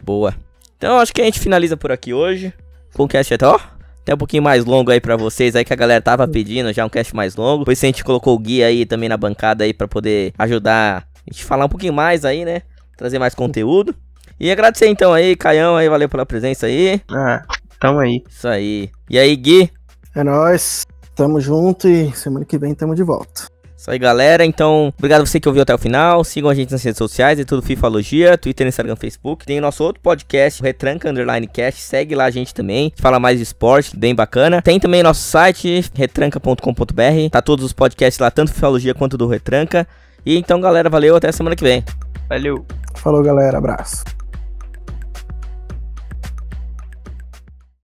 Boa. 0.03 0.35
Então, 0.77 0.99
acho 0.99 1.13
que 1.13 1.23
a 1.23 1.25
gente 1.25 1.41
finaliza 1.41 1.77
por 1.77 1.91
aqui 1.91 2.13
hoje. 2.13 2.53
Com 2.95 3.05
o 3.05 3.09
cast 3.09 3.33
até, 3.35 3.47
ó. 3.47 3.59
Até 4.03 4.15
um 4.15 4.19
pouquinho 4.19 4.43
mais 4.43 4.65
longo 4.65 4.91
aí 4.91 5.01
pra 5.01 5.17
vocês 5.17 5.57
aí 5.57 5.65
que 5.65 5.73
a 5.73 5.77
galera 5.77 6.01
tava 6.01 6.29
pedindo 6.29 6.73
já 6.73 6.85
um 6.85 6.91
cast 6.91 7.17
mais 7.17 7.35
longo. 7.37 7.61
Depois 7.61 7.83
a 7.83 7.87
gente 7.87 8.05
colocou 8.05 8.35
o 8.35 8.39
guia 8.39 8.67
aí 8.67 8.85
também 8.85 9.09
na 9.09 9.17
bancada 9.17 9.65
aí 9.65 9.73
pra 9.73 9.89
poder 9.89 10.33
ajudar 10.39 11.07
a 11.27 11.33
gente 11.33 11.43
falar 11.45 11.65
um 11.65 11.69
pouquinho 11.71 11.93
mais 11.95 12.25
aí, 12.25 12.45
né? 12.45 12.63
Trazer 12.99 13.19
mais 13.19 13.35
conteúdo. 13.35 13.95
E 14.39 14.51
agradecer 14.51 14.89
então 14.89 15.13
aí, 15.15 15.35
Caião 15.35 15.75
aí, 15.77 15.89
valeu 15.89 16.09
pela 16.09 16.27
presença 16.27 16.67
aí. 16.67 17.01
Ah, 17.11 17.43
tamo 17.81 17.99
aí. 18.01 18.23
Isso 18.29 18.47
aí. 18.47 18.91
E 19.09 19.19
aí, 19.19 19.35
Gui? 19.37 19.71
É 20.15 20.23
nóis. 20.23 20.83
Tamo 21.15 21.41
junto 21.41 21.89
e 21.89 22.11
semana 22.13 22.45
que 22.45 22.59
vem 22.59 22.75
tamo 22.75 22.95
de 22.95 23.03
volta. 23.03 23.47
Isso 23.85 23.91
aí, 23.91 23.99
galera. 23.99 24.47
Então, 24.47 24.91
obrigado 24.97 25.21
a 25.21 25.27
você 25.27 25.39
que 25.39 25.47
ouviu 25.47 25.63
até 25.63 25.75
o 25.75 25.79
final. 25.79 26.25
Sigam 26.25 26.49
a 26.49 26.55
gente 26.55 26.73
nas 26.73 26.83
redes 26.83 26.97
sociais, 26.97 27.39
é 27.39 27.45
tudo 27.45 27.61
Fifalogia, 27.61 28.39
Twitter, 28.39 28.67
Instagram, 28.67 28.97
Facebook. 28.97 29.45
Tem 29.45 29.59
o 29.59 29.61
nosso 29.61 29.85
outro 29.85 30.01
podcast, 30.01 30.63
o 30.63 30.65
Retranca 30.65 31.11
Underline 31.11 31.47
Cast. 31.47 31.83
Segue 31.83 32.15
lá 32.15 32.25
a 32.25 32.31
gente 32.31 32.55
também. 32.55 32.79
A 32.79 32.89
gente 32.89 33.03
fala 33.03 33.21
mais 33.21 33.37
de 33.37 33.43
esporte, 33.43 33.95
bem 33.95 34.15
bacana. 34.15 34.63
Tem 34.63 34.81
também 34.81 35.03
nosso 35.03 35.21
site, 35.21 35.85
retranca.com.br. 35.93 37.31
Tá 37.31 37.43
todos 37.43 37.63
os 37.63 37.75
podcasts 37.75 38.19
lá, 38.19 38.31
tanto 38.31 38.55
Fifalogia 38.55 38.95
quanto 38.95 39.19
do 39.19 39.27
Retranca. 39.27 39.87
E 40.25 40.39
então, 40.39 40.61
galera, 40.63 40.89
valeu. 40.89 41.15
Até 41.15 41.31
semana 41.31 41.55
que 41.55 41.63
vem. 41.63 41.85
Valeu. 42.27 42.65
Falou, 42.95 43.23
galera. 43.23 43.59
Abraço. 43.59 44.03